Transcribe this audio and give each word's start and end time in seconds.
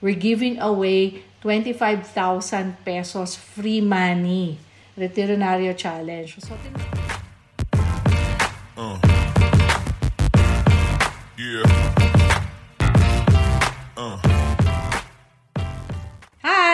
We're 0.00 0.14
giving 0.14 0.58
away 0.60 1.22
25,000 1.42 2.84
pesos 2.84 3.34
free 3.36 3.80
money. 3.80 4.58
Retironario 4.96 5.76
Challenge. 5.76 6.36
So, 6.40 6.56
tin- 6.62 6.74
uh. 8.76 8.98
Yeah. 11.36 11.62
Uh. 13.96 14.37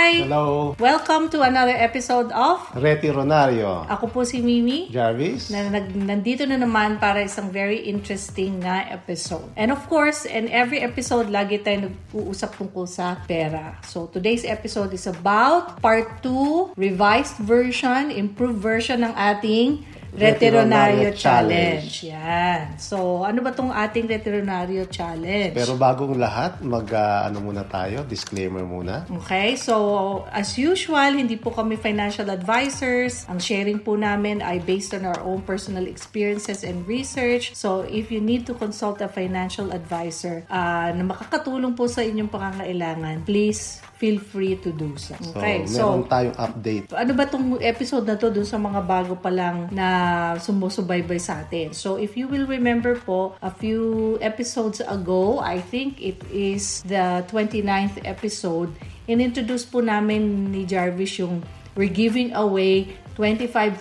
Hi! 0.04 0.20
Hello, 0.28 0.76
Welcome 0.76 1.32
to 1.32 1.40
another 1.48 1.72
episode 1.72 2.28
of 2.36 2.60
Reti 2.76 3.08
Ronario. 3.08 3.88
Ako 3.88 4.12
po 4.12 4.20
si 4.20 4.44
Mimi. 4.44 4.92
Jarvis? 4.92 5.48
na 5.48 5.64
nag, 5.72 5.96
nandito 5.96 6.44
na 6.44 6.60
naman 6.60 7.00
para 7.00 7.24
isang 7.24 7.48
very 7.48 7.88
interesting 7.88 8.60
na 8.60 8.84
episode. 8.92 9.48
And 9.56 9.72
of 9.72 9.80
course, 9.88 10.28
in 10.28 10.52
every 10.52 10.84
episode, 10.84 11.32
lagi 11.32 11.64
tayo 11.64 11.88
nag-uusap 11.88 12.52
tungkol 12.52 12.84
sa 12.84 13.16
pera. 13.24 13.80
So, 13.88 14.12
today's 14.12 14.44
episode 14.44 14.92
is 14.92 15.08
about 15.08 15.80
part 15.80 16.20
2, 16.20 16.76
revised 16.76 17.40
version, 17.40 18.12
improved 18.12 18.60
version 18.60 19.08
ng 19.08 19.12
ating 19.16 19.88
Retironario 20.14 21.10
Retironario 21.10 21.10
Challenge. 21.14 21.92
Yan. 22.06 22.78
So, 22.78 23.26
ano 23.26 23.42
ba 23.42 23.50
tong 23.50 23.74
ating 23.74 24.06
Retironario 24.06 24.86
Challenge? 24.86 25.54
Pero 25.54 25.74
bagong 25.74 26.14
lahat, 26.14 26.62
mag 26.62 26.86
ah, 26.94 27.26
ano 27.26 27.42
muna 27.42 27.66
tayo, 27.66 28.06
disclaimer 28.06 28.62
muna. 28.62 29.04
Okay, 29.10 29.58
so 29.58 30.22
as 30.30 30.54
usual, 30.54 31.18
hindi 31.18 31.34
po 31.34 31.50
kami 31.50 31.74
financial 31.74 32.30
advisors. 32.30 33.26
Ang 33.26 33.42
sharing 33.42 33.82
po 33.82 33.98
namin 33.98 34.38
ay 34.40 34.62
based 34.62 34.94
on 34.94 35.02
our 35.02 35.18
own 35.26 35.42
personal 35.42 35.84
experiences 35.90 36.62
and 36.62 36.86
research. 36.86 37.52
So 37.58 37.82
if 37.86 38.14
you 38.14 38.22
need 38.22 38.46
to 38.46 38.54
consult 38.54 39.02
a 39.02 39.10
financial 39.10 39.74
advisor 39.74 40.46
uh, 40.46 40.94
na 40.94 41.02
makakatulong 41.02 41.74
po 41.74 41.90
sa 41.90 42.06
inyong 42.06 42.30
pangangailangan, 42.30 43.26
please 43.26 43.82
feel 44.04 44.20
free 44.20 44.60
to 44.60 44.68
do 44.68 44.92
so. 45.00 45.16
So, 45.16 45.40
Okay, 45.40 45.64
meron 45.64 45.72
so 45.72 46.04
tayong 46.04 46.36
update. 46.36 46.92
ano 46.92 47.16
ba 47.16 47.24
tong 47.24 47.56
episode 47.56 48.04
na 48.04 48.20
to 48.20 48.28
dun 48.28 48.44
sa 48.44 48.60
mga 48.60 48.84
bago 48.84 49.16
pa 49.16 49.32
lang 49.32 49.72
na 49.72 49.88
sumusubaybay 50.36 51.16
sa 51.16 51.40
atin? 51.40 51.72
So, 51.72 51.96
if 51.96 52.12
you 52.20 52.28
will 52.28 52.44
remember 52.44 53.00
po, 53.00 53.32
a 53.40 53.48
few 53.48 54.20
episodes 54.20 54.84
ago, 54.84 55.40
I 55.40 55.56
think 55.56 55.96
it 56.04 56.20
is 56.28 56.84
the 56.84 57.24
29th 57.32 58.04
episode, 58.04 58.76
in-introduce 59.08 59.64
po 59.64 59.80
namin 59.80 60.52
ni 60.52 60.68
Jarvis 60.68 61.16
yung 61.16 61.40
we're 61.72 61.88
giving 61.88 62.36
away 62.36 62.92
25,000 63.16 63.80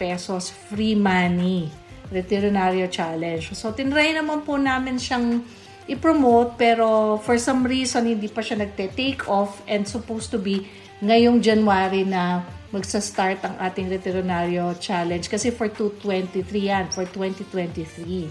pesos 0.00 0.48
free 0.72 0.96
money. 0.96 1.68
Retironario 2.08 2.86
Challenge. 2.88 3.52
So, 3.52 3.76
tinry 3.76 4.14
naman 4.14 4.46
po 4.46 4.56
namin 4.56 4.96
siyang 4.96 5.42
i-promote 5.84 6.56
pero 6.56 7.16
for 7.20 7.36
some 7.36 7.62
reason 7.62 8.06
hindi 8.06 8.26
pa 8.26 8.40
siya 8.40 8.56
nagte-take 8.58 9.28
off 9.28 9.60
and 9.66 9.84
supposed 9.84 10.32
to 10.32 10.38
be 10.38 10.64
ngayong 10.98 11.38
January 11.38 12.02
na 12.02 12.40
magsa-start 12.70 13.38
ang 13.44 13.54
ating 13.60 13.86
Retironario 13.86 14.74
Challenge 14.76 15.22
kasi 15.22 15.54
for 15.54 15.70
2023 15.70 16.42
yan, 16.58 16.84
for 16.90 17.06
2023. 17.06 18.26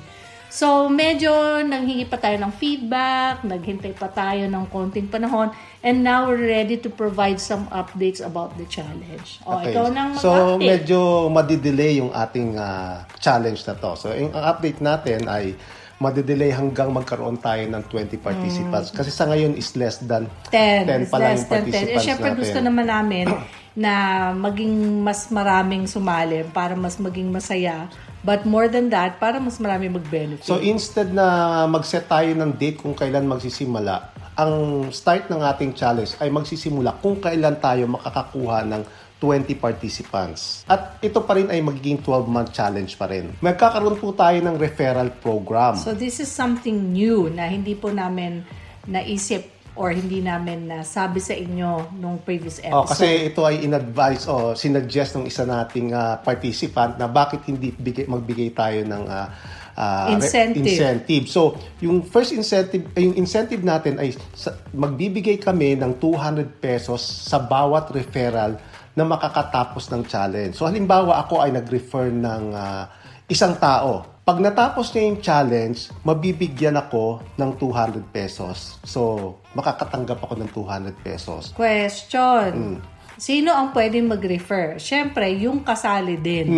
So, 0.53 0.85
medyo 0.85 1.33
nanghingi 1.65 2.05
pa 2.05 2.19
tayo 2.19 2.37
ng 2.37 2.53
feedback, 2.53 3.41
naghintay 3.41 3.89
pa 3.97 4.05
tayo 4.05 4.45
ng 4.45 4.69
konting 4.69 5.09
panahon, 5.09 5.49
and 5.81 6.05
now 6.05 6.29
we're 6.29 6.45
ready 6.45 6.77
to 6.77 6.93
provide 6.93 7.41
some 7.41 7.65
updates 7.73 8.21
about 8.21 8.53
the 8.59 8.67
challenge. 8.69 9.41
O, 9.49 9.57
Okay. 9.57 9.73
ikaw 9.73 9.89
nang 9.89 10.13
So, 10.13 10.29
mag-update. 10.29 10.61
medyo 10.61 10.99
madidelay 11.33 11.97
yung 11.97 12.13
ating 12.13 12.53
ah, 12.53 13.01
challenge 13.17 13.65
na 13.65 13.73
to. 13.73 13.97
So, 13.97 14.13
yung 14.13 14.29
update 14.29 14.77
natin 14.77 15.25
ay 15.25 15.57
madidelay 16.03 16.51
hanggang 16.51 16.91
magkaroon 16.91 17.39
tayo 17.39 17.63
ng 17.63 17.83
20 17.87 18.19
participants. 18.19 18.91
Kasi 18.91 19.07
sa 19.07 19.23
ngayon 19.31 19.55
is 19.55 19.71
less 19.79 20.03
than 20.03 20.27
10. 20.51 21.07
10 21.07 21.07
It's 21.07 21.11
pa 21.11 21.17
lang 21.23 21.39
yung 21.39 21.39
10. 21.39 21.47
Eh, 21.47 21.47
participants 21.47 22.03
syempre 22.03 22.29
natin. 22.35 22.41
gusto 22.43 22.59
naman 22.59 22.85
namin 22.91 23.25
na 23.83 23.93
maging 24.35 24.99
mas 24.99 25.31
maraming 25.31 25.87
sumali 25.87 26.43
para 26.51 26.75
mas 26.75 26.99
maging 26.99 27.31
masaya. 27.31 27.87
But 28.23 28.47
more 28.47 28.71
than 28.71 28.87
that, 28.95 29.19
para 29.19 29.39
mas 29.39 29.59
marami 29.59 29.91
mag-benefit. 29.91 30.47
So 30.47 30.59
instead 30.59 31.11
na 31.11 31.63
mag-set 31.67 32.07
tayo 32.07 32.31
ng 32.31 32.55
date 32.55 32.79
kung 32.79 32.95
kailan 32.95 33.27
magsisimula, 33.27 34.15
ang 34.33 34.87
start 34.89 35.29
ng 35.29 35.43
ating 35.43 35.77
challenge 35.77 36.17
ay 36.17 36.31
magsisimula 36.31 36.97
kung 37.03 37.21
kailan 37.21 37.59
tayo 37.59 37.85
makakakuha 37.85 38.65
ng 38.65 38.81
20 39.23 39.55
participants. 39.55 40.67
At 40.67 40.99
ito 40.99 41.23
pa 41.23 41.39
rin 41.39 41.47
ay 41.47 41.63
magiging 41.63 42.03
12-month 42.03 42.51
challenge 42.51 42.99
pa 42.99 43.07
rin. 43.07 43.31
Magkakaroon 43.39 43.95
po 43.95 44.11
tayo 44.11 44.35
ng 44.43 44.59
referral 44.59 45.15
program. 45.23 45.79
So 45.79 45.95
this 45.95 46.19
is 46.19 46.27
something 46.27 46.91
new 46.91 47.31
na 47.31 47.47
hindi 47.47 47.71
po 47.71 47.87
namin 47.87 48.43
naisip 48.83 49.47
or 49.79 49.89
hindi 49.89 50.21
namin 50.21 50.69
nasabi 50.69 51.17
sa 51.17 51.33
inyo 51.33 51.97
nung 51.97 52.21
previous 52.21 52.59
episode. 52.61 52.77
Oh, 52.77 52.85
kasi 52.85 53.31
ito 53.31 53.41
ay 53.47 53.63
in-advise 53.65 54.27
o 54.29 54.53
sinuggest 54.53 55.17
ng 55.17 55.25
isa 55.25 55.47
nating 55.47 55.95
ah, 55.95 56.19
participant 56.19 56.99
na 56.99 57.07
bakit 57.07 57.41
hindi 57.47 57.73
bigay, 57.73 58.05
magbigay 58.05 58.53
tayo 58.53 58.85
ng 58.85 59.03
ah, 59.07 59.27
re- 59.33 60.13
Incentive. 60.13 60.61
incentive. 60.61 61.25
So, 61.25 61.57
yung 61.81 62.05
first 62.05 62.37
incentive, 62.37 62.85
eh, 62.93 63.01
yung 63.01 63.17
incentive 63.17 63.65
natin 63.65 63.97
ay 63.97 64.13
sa, 64.37 64.53
magbibigay 64.69 65.41
kami 65.41 65.73
ng 65.73 65.97
200 65.97 66.61
pesos 66.61 67.01
sa 67.01 67.41
bawat 67.41 67.89
referral 67.89 68.61
na 68.93 69.03
makakatapos 69.03 69.89
ng 69.89 70.05
challenge. 70.05 70.53
So, 70.57 70.69
halimbawa 70.69 71.25
ako 71.25 71.41
ay 71.41 71.53
nag-refer 71.53 72.13
ng 72.13 72.43
ah, 72.53 72.89
isang 73.25 73.57
tao. 73.57 74.05
Pag 74.23 74.39
natapos 74.39 74.95
niya 74.95 75.03
yung 75.09 75.19
challenge, 75.19 75.91
mabibigyan 76.07 76.79
ako 76.79 77.19
ng 77.35 77.59
200 77.59 78.07
pesos. 78.13 78.79
So, 78.87 79.35
makakatanggap 79.51 80.23
ako 80.23 80.39
ng 80.39 80.49
200 80.55 80.95
pesos. 81.03 81.51
Question. 81.51 82.79
Sino 83.15 83.53
ang 83.53 83.69
pwedeng 83.71 84.09
mag-refer? 84.09 84.77
Siyempre, 84.77 85.29
yung 85.37 85.61
kasali 85.61 86.17
din. 86.17 86.49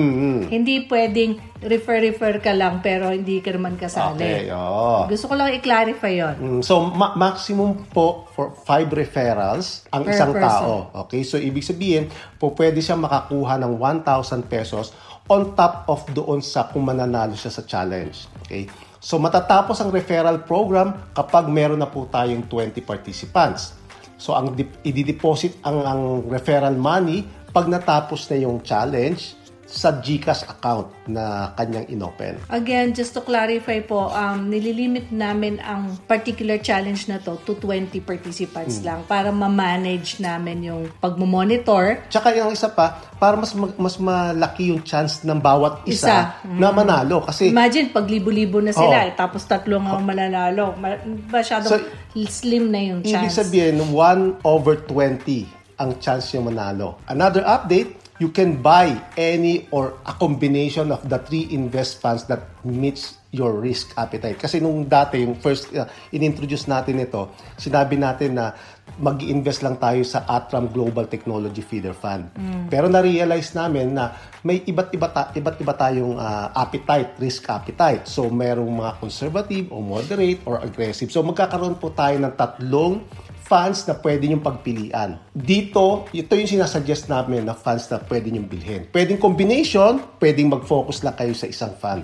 Hindi 0.46 0.88
pwedeng 0.88 1.36
refer-refer 1.60 2.40
ka 2.40 2.52
lang 2.52 2.80
pero 2.80 3.10
hindi 3.10 3.42
ka 3.42 3.52
naman 3.52 3.76
kasali. 3.76 4.22
Okay, 4.22 4.48
oo. 4.50 5.06
Gusto 5.06 5.26
ko 5.28 5.34
lang 5.34 5.52
i-clarify 5.52 6.14
yon. 6.14 6.36
Mm, 6.38 6.62
So, 6.62 6.88
ma- 6.88 7.12
maximum 7.14 7.90
po 7.90 8.30
for 8.32 8.56
five 8.56 8.88
referrals 8.90 9.84
ang 9.90 10.06
Per 10.06 10.14
isang 10.14 10.32
person. 10.32 10.46
tao. 10.46 10.72
Okay? 11.06 11.22
So, 11.22 11.36
ibig 11.36 11.62
sabihin, 11.62 12.08
po 12.36 12.54
pwede 12.54 12.80
siya 12.80 12.96
makakuha 12.96 13.60
ng 13.60 13.76
1,000 13.76 14.46
pesos 14.46 14.96
on 15.26 15.58
top 15.58 15.86
of 15.86 16.06
doon 16.14 16.40
sa 16.40 16.70
kung 16.70 16.86
mananalo 16.86 17.34
siya 17.34 17.50
sa 17.50 17.64
challenge. 17.64 18.30
Okay? 18.42 18.70
So, 18.98 19.18
matatapos 19.18 19.78
ang 19.80 19.90
referral 19.90 20.42
program 20.42 21.12
kapag 21.12 21.46
meron 21.46 21.78
na 21.78 21.86
po 21.86 22.06
tayong 22.06 22.46
20 22.46 22.82
participants. 22.82 23.74
So, 24.16 24.34
ang 24.34 24.56
i-deposit 24.84 25.60
ang, 25.68 25.84
ang 25.84 26.02
referral 26.32 26.76
money 26.80 27.24
pag 27.52 27.68
natapos 27.72 28.28
na 28.32 28.44
yung 28.44 28.64
challenge 28.64 29.45
sa 29.76 29.92
GCash 29.94 30.48
account 30.48 30.88
na 31.06 31.52
kanyang 31.54 31.92
inopen. 31.92 32.40
Again, 32.48 32.96
just 32.96 33.12
to 33.12 33.20
clarify 33.20 33.84
po, 33.84 34.08
um, 34.08 34.48
nililimit 34.48 35.12
namin 35.12 35.60
ang 35.60 36.00
particular 36.02 36.56
challenge 36.58 37.06
na 37.06 37.20
to 37.20 37.36
to 37.44 37.54
20 37.56 37.92
participants 38.00 38.80
Hmm. 38.80 38.86
lang 38.86 39.00
para 39.04 39.30
ma-manage 39.30 40.18
namin 40.18 40.64
yung 40.64 40.82
pagmamonitor. 40.98 42.08
Tsaka 42.08 42.32
yung 42.32 42.50
isa 42.50 42.70
pa, 42.70 42.88
para 43.14 43.36
mas 43.36 43.52
mag- 43.52 43.76
mas 43.76 43.96
malaki 43.98 44.70
yung 44.70 44.80
chance 44.82 45.22
ng 45.22 45.36
bawat 45.38 45.84
isa, 45.84 46.40
Isa. 46.40 46.48
na 46.48 46.72
manalo. 46.72 47.20
Kasi 47.22 47.52
Imagine, 47.52 47.92
pag 47.92 48.06
libo-libo 48.06 48.60
na 48.60 48.72
sila, 48.72 48.98
Oo. 48.98 49.08
eh, 49.08 49.14
tapos 49.14 49.44
tatlo 49.44 49.76
nga 49.78 49.92
ang 49.94 50.06
mananalo. 50.06 50.72
Ma- 50.74 51.04
Masyadong 51.30 51.68
So, 51.70 51.84
slim 52.26 52.72
na 52.72 52.80
yung 52.80 53.02
ibig 53.02 53.12
chance. 53.12 53.36
sabihin, 53.38 53.92
1 53.92 54.40
over 54.42 54.80
20 54.80 55.44
ang 55.76 56.00
chance 56.00 56.32
yung 56.32 56.48
manalo. 56.48 56.96
Another 57.06 57.44
update, 57.44 58.05
you 58.20 58.32
can 58.32 58.64
buy 58.64 58.96
any 59.20 59.68
or 59.72 60.00
a 60.08 60.14
combination 60.16 60.92
of 60.92 61.04
the 61.08 61.20
three 61.20 61.52
invest 61.52 62.00
funds 62.00 62.24
that 62.32 62.48
meets 62.64 63.20
your 63.36 63.60
risk 63.60 63.92
appetite. 64.00 64.40
Kasi 64.40 64.64
nung 64.64 64.88
dati, 64.88 65.20
yung 65.20 65.36
first, 65.36 65.68
uh, 65.76 65.84
in-introduce 66.16 66.72
natin 66.72 67.04
ito, 67.04 67.36
sinabi 67.60 68.00
natin 68.00 68.40
na 68.40 68.56
mag 68.96 69.20
invest 69.20 69.60
lang 69.60 69.76
tayo 69.76 70.00
sa 70.08 70.24
Atram 70.24 70.72
Global 70.72 71.12
Technology 71.12 71.60
Feeder 71.60 71.92
Fund. 71.92 72.32
Pero 72.72 72.88
na-realize 72.88 73.52
namin 73.52 73.92
na 73.92 74.16
may 74.40 74.64
iba't 74.64 74.96
iba 74.96 75.12
ta- 75.12 75.36
iba't 75.36 75.58
iba 75.60 75.74
tayong 75.76 76.16
ah, 76.16 76.56
appetite, 76.56 77.20
risk 77.20 77.44
appetite. 77.52 78.08
So 78.08 78.32
merong 78.32 78.72
mga 78.72 78.92
conservative 79.04 79.68
o 79.76 79.84
moderate 79.84 80.40
or 80.48 80.64
aggressive. 80.64 81.12
So 81.12 81.20
magkakaroon 81.28 81.76
po 81.76 81.92
tayo 81.92 82.16
ng 82.24 82.34
tatlong 82.40 83.04
funds 83.46 83.86
na 83.86 83.94
pwede 84.02 84.26
niyong 84.26 84.42
pagpilian. 84.42 85.22
Dito, 85.30 86.10
ito 86.10 86.34
yung 86.34 86.50
sinasuggest 86.50 87.06
namin 87.06 87.46
na 87.46 87.54
funds 87.54 87.86
na 87.94 88.02
pwede 88.02 88.34
niyong 88.34 88.50
bilhin. 88.50 88.82
Pwedeng 88.90 89.22
combination, 89.22 90.02
pwedeng 90.18 90.50
mag-focus 90.50 91.06
lang 91.06 91.14
kayo 91.14 91.38
sa 91.38 91.46
isang 91.46 91.78
fund. 91.78 92.02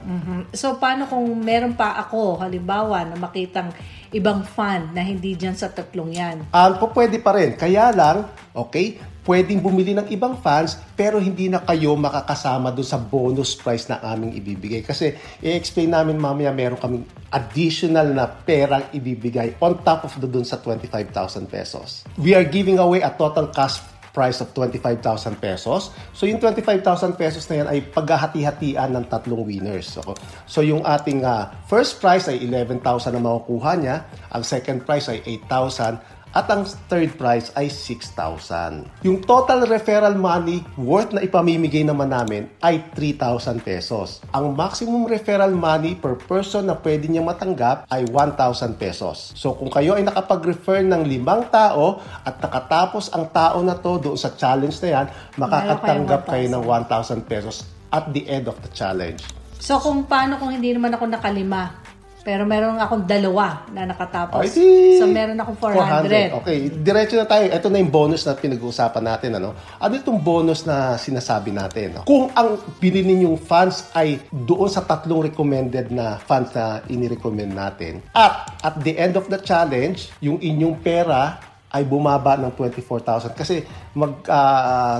So, 0.54 0.78
paano 0.78 1.10
kung 1.10 1.26
meron 1.42 1.74
pa 1.74 1.98
ako, 1.98 2.46
halimbawa, 2.46 3.10
na 3.10 3.18
makitang 3.18 3.74
ibang 4.14 4.46
fund 4.46 4.94
na 4.94 5.02
hindi 5.02 5.34
dyan 5.34 5.58
sa 5.58 5.74
tatlong 5.74 6.14
yan? 6.14 6.38
Um, 6.54 6.72
po 6.78 6.94
pwede 6.94 7.18
pa 7.18 7.34
rin. 7.34 7.58
Kaya 7.58 7.90
lang, 7.90 8.30
okay, 8.54 9.02
pwedeng 9.26 9.62
bumili 9.62 9.94
ng 9.94 10.10
ibang 10.10 10.38
funds 10.42 10.78
pero 10.98 11.22
hindi 11.22 11.46
na 11.46 11.62
kayo 11.62 11.94
makakasama 11.94 12.74
doon 12.74 12.88
sa 12.88 12.98
bonus 12.98 13.54
price 13.54 13.86
na 13.86 14.02
aming 14.02 14.34
ibibigay. 14.34 14.82
Kasi 14.82 15.14
i-explain 15.42 15.94
namin 15.94 16.18
mamaya 16.18 16.50
meron 16.50 16.78
kaming 16.82 17.06
additional 17.30 18.10
na 18.10 18.26
perang 18.26 18.86
ibibigay 18.92 19.54
on 19.62 19.78
top 19.86 20.10
of 20.10 20.14
doon 20.18 20.46
sa 20.46 20.58
25,000 20.58 21.46
pesos. 21.46 22.06
We 22.18 22.34
are 22.34 22.46
giving 22.46 22.82
away 22.82 23.06
a 23.06 23.14
total 23.14 23.54
cash 23.54 23.82
price 24.12 24.44
of 24.44 24.52
25,000 24.54 25.40
pesos. 25.40 25.90
So 26.12 26.28
yung 26.28 26.44
25,000 26.44 27.16
pesos 27.16 27.48
na 27.48 27.64
yan 27.64 27.68
ay 27.72 27.80
paghahati-hatian 27.96 28.92
ng 28.92 29.06
tatlong 29.08 29.48
winners. 29.48 29.88
So, 29.88 30.04
so 30.46 30.60
yung 30.60 30.84
ating 30.84 31.24
uh, 31.24 31.48
first 31.72 32.04
prize 32.04 32.28
ay 32.28 32.44
11,000 32.44 32.84
na 33.16 33.24
makukuha 33.24 33.72
niya, 33.80 34.04
ang 34.30 34.44
second 34.44 34.84
prize 34.84 35.08
ay 35.08 35.24
8,000 35.48 36.21
at 36.32 36.48
ang 36.48 36.64
third 36.88 37.16
prize 37.20 37.52
ay 37.60 37.68
6,000. 37.68 39.04
Yung 39.04 39.20
total 39.24 39.68
referral 39.68 40.16
money 40.16 40.64
worth 40.80 41.12
na 41.12 41.24
ipamimigay 41.24 41.84
naman 41.84 42.12
namin 42.12 42.48
ay 42.64 42.84
3,000 42.96 43.60
pesos. 43.64 44.24
Ang 44.32 44.56
maximum 44.56 45.08
referral 45.08 45.52
money 45.52 45.96
per 46.00 46.16
person 46.16 46.68
na 46.68 46.76
pwede 46.80 47.12
niya 47.12 47.24
matanggap 47.24 47.88
ay 47.92 48.08
1,000 48.08 48.80
pesos. 48.80 49.36
So 49.36 49.56
kung 49.56 49.72
kayo 49.72 50.00
ay 50.00 50.08
nakapag-refer 50.08 50.84
ng 50.88 51.04
limang 51.04 51.52
tao 51.52 52.00
at 52.24 52.40
nakatapos 52.40 53.12
ang 53.12 53.28
tao 53.32 53.60
na 53.60 53.76
to 53.76 54.00
doon 54.00 54.18
sa 54.20 54.32
challenge 54.36 54.80
na 54.84 54.90
yan, 54.90 55.08
makakatanggap 55.36 56.28
kayo 56.28 56.46
ng 56.48 56.64
1,000 56.64 57.28
pesos 57.28 57.68
at 57.92 58.08
the 58.16 58.24
end 58.32 58.48
of 58.48 58.56
the 58.64 58.72
challenge. 58.72 59.28
So, 59.62 59.78
kung 59.78 60.10
paano 60.10 60.42
kung 60.42 60.50
hindi 60.50 60.74
naman 60.74 60.98
ako 60.98 61.06
nakalima? 61.06 61.81
Pero 62.22 62.46
meron 62.46 62.78
akong 62.78 63.06
dalawa 63.06 63.66
na 63.74 63.90
nakatapos. 63.90 64.42
Ay, 64.46 64.50
di- 64.54 65.02
so, 65.02 65.10
meron 65.10 65.38
akong 65.42 65.58
400. 65.58 66.38
Okay, 66.42 66.58
diretso 66.70 67.18
na 67.18 67.26
tayo. 67.26 67.50
Ito 67.50 67.68
na 67.68 67.82
yung 67.82 67.90
bonus 67.94 68.22
na 68.26 68.38
pinag-uusapan 68.38 69.04
natin. 69.04 69.30
Ano? 69.42 69.58
Ano 69.82 69.94
itong 69.98 70.22
bonus 70.22 70.64
na 70.64 70.96
sinasabi 71.02 71.50
natin? 71.50 72.02
Kung 72.06 72.30
ang 72.38 72.62
binili 72.78 73.18
ninyong 73.18 73.42
funds 73.42 73.90
ay 73.98 74.22
doon 74.30 74.70
sa 74.70 74.86
tatlong 74.86 75.26
recommended 75.26 75.90
na 75.90 76.22
funds 76.22 76.54
na 76.54 76.86
inirecommend 76.88 77.52
natin, 77.52 78.06
at 78.14 78.54
at 78.62 78.76
the 78.86 78.94
end 78.96 79.18
of 79.18 79.26
the 79.28 79.42
challenge, 79.42 80.14
yung 80.22 80.38
inyong 80.38 80.78
pera 80.80 81.51
ay 81.72 81.88
bumaba 81.88 82.36
ng 82.36 82.52
24,000 82.52 83.32
kasi 83.32 83.64
mag 83.96 84.20
ah, 84.28 85.00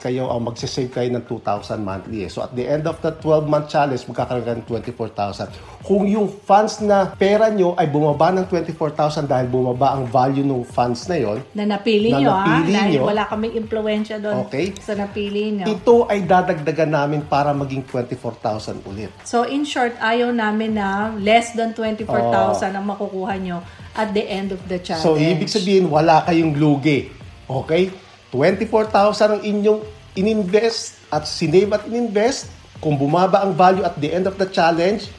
kayo 0.00 0.24
o 0.24 0.40
magse-save 0.40 0.88
kayo 0.88 1.08
ng 1.12 1.24
2,000 1.28 1.76
monthly. 1.76 2.24
Eh. 2.24 2.30
So 2.32 2.40
at 2.40 2.56
the 2.56 2.64
end 2.64 2.88
of 2.88 3.00
the 3.04 3.12
12-month 3.12 3.68
challenge, 3.68 4.08
magkakaroon 4.08 4.44
ka 4.44 4.52
ng 4.56 4.64
24,000. 4.64 5.52
Kung 5.84 6.08
yung 6.08 6.28
funds 6.28 6.80
na 6.80 7.04
pera 7.08 7.48
nyo 7.48 7.76
ay 7.76 7.88
bumaba 7.88 8.32
ng 8.32 8.48
24,000 8.48 9.28
dahil 9.28 9.48
bumaba 9.48 9.96
ang 9.96 10.08
value 10.08 10.44
ng 10.44 10.64
funds 10.64 11.04
na 11.04 11.16
yon, 11.16 11.44
Na 11.52 11.64
napili 11.64 12.12
Na 12.12 12.20
nyo, 12.20 12.30
ha? 12.32 12.44
napili 12.48 12.72
Dahil 12.72 12.92
nyo. 12.96 13.02
wala 13.04 13.22
kaming 13.28 13.54
impluensya 13.56 14.16
doon 14.16 14.48
Okay. 14.48 14.72
sa 14.80 14.96
napili 14.96 15.52
nyo. 15.52 15.64
ito 15.68 16.08
ay 16.08 16.24
dadagdagan 16.24 16.92
namin 16.92 17.20
para 17.24 17.52
maging 17.52 17.84
24,000 17.84 18.84
ulit. 18.88 19.12
So, 19.24 19.44
in 19.44 19.64
short, 19.64 19.96
ayaw 20.00 20.32
namin 20.32 20.76
na 20.76 21.12
less 21.16 21.52
than 21.52 21.72
24,000 21.76 22.72
ang 22.72 22.84
makukuha 22.88 23.36
nyo 23.36 23.60
at 24.00 24.10
the 24.10 24.24
end 24.24 24.48
of 24.50 24.60
the 24.64 24.80
challenge. 24.80 25.04
So, 25.04 25.14
ibig 25.14 25.46
sabihin, 25.46 25.84
wala 25.86 26.24
kayong 26.24 26.56
lugi. 26.56 27.12
Okay? 27.44 27.92
24,000 28.32 28.88
ang 29.30 29.42
inyong 29.42 29.80
ininvest 30.14 30.96
at 31.08 31.28
sinave 31.28 31.68
at 31.70 31.84
ininvest. 31.84 32.48
Kung 32.80 32.96
bumaba 32.96 33.44
ang 33.44 33.52
value 33.52 33.84
at 33.84 33.92
the 33.94 34.08
end 34.08 34.24
of 34.24 34.40
the 34.40 34.48
challenge, 34.48 35.12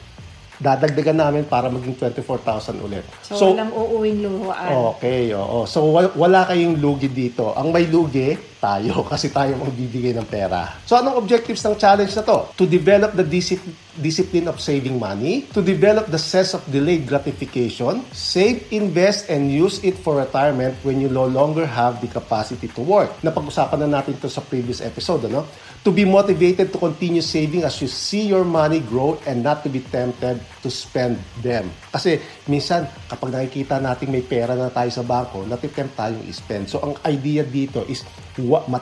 dadagdagan 0.58 1.14
namin 1.14 1.42
para 1.44 1.66
maging 1.66 1.94
24,000 1.94 2.78
ulit. 2.80 3.06
So, 3.22 3.54
walang 3.54 3.70
uuwing 3.70 4.18
luhuan. 4.18 4.70
Okay, 4.94 5.30
oo. 5.30 5.62
So, 5.64 5.90
wa- 5.90 6.10
wala 6.16 6.42
kayong 6.44 6.74
lugi 6.76 7.06
dito. 7.06 7.54
Ang 7.54 7.70
may 7.70 7.86
lugi, 7.86 8.34
tayo. 8.62 9.02
Kasi 9.10 9.34
tayo 9.34 9.58
magbibigay 9.58 10.14
ng 10.14 10.28
pera. 10.30 10.78
So, 10.86 10.94
anong 10.94 11.18
objectives 11.18 11.58
ng 11.66 11.74
challenge 11.74 12.14
na 12.14 12.22
to? 12.22 12.54
To 12.54 12.64
develop 12.70 13.18
the 13.18 13.26
discipline 13.26 13.74
discipline 14.00 14.48
of 14.48 14.56
saving 14.56 14.96
money, 14.96 15.44
to 15.52 15.60
develop 15.60 16.08
the 16.08 16.16
sense 16.16 16.56
of 16.56 16.64
delayed 16.72 17.04
gratification, 17.04 18.00
save, 18.12 18.64
invest, 18.72 19.28
and 19.28 19.52
use 19.52 19.84
it 19.84 19.98
for 20.00 20.16
retirement 20.16 20.72
when 20.80 21.00
you 21.00 21.12
no 21.12 21.28
longer 21.28 21.66
have 21.66 22.00
the 22.00 22.08
capacity 22.08 22.72
to 22.72 22.80
work. 22.80 23.12
Napag-usapan 23.20 23.84
na 23.84 24.00
natin 24.00 24.16
to 24.16 24.32
sa 24.32 24.40
previous 24.40 24.80
episode, 24.80 25.28
ano? 25.28 25.44
To 25.82 25.90
be 25.90 26.06
motivated 26.06 26.70
to 26.70 26.78
continue 26.78 27.20
saving 27.20 27.66
as 27.66 27.82
you 27.82 27.90
see 27.90 28.30
your 28.30 28.46
money 28.46 28.78
grow 28.78 29.18
and 29.26 29.42
not 29.42 29.66
to 29.66 29.68
be 29.68 29.82
tempted 29.82 30.38
to 30.62 30.68
spend 30.70 31.18
them. 31.42 31.68
Kasi 31.90 32.22
minsan, 32.46 32.86
kapag 33.10 33.34
nakikita 33.34 33.82
natin 33.82 34.14
may 34.14 34.22
pera 34.22 34.54
na 34.54 34.70
tayo 34.70 34.88
sa 34.94 35.02
bangko, 35.02 35.42
natitempt 35.44 35.98
tayong 35.98 36.22
i-spend. 36.30 36.70
So, 36.70 36.80
ang 36.80 36.94
idea 37.04 37.42
dito 37.42 37.82
is 37.90 38.06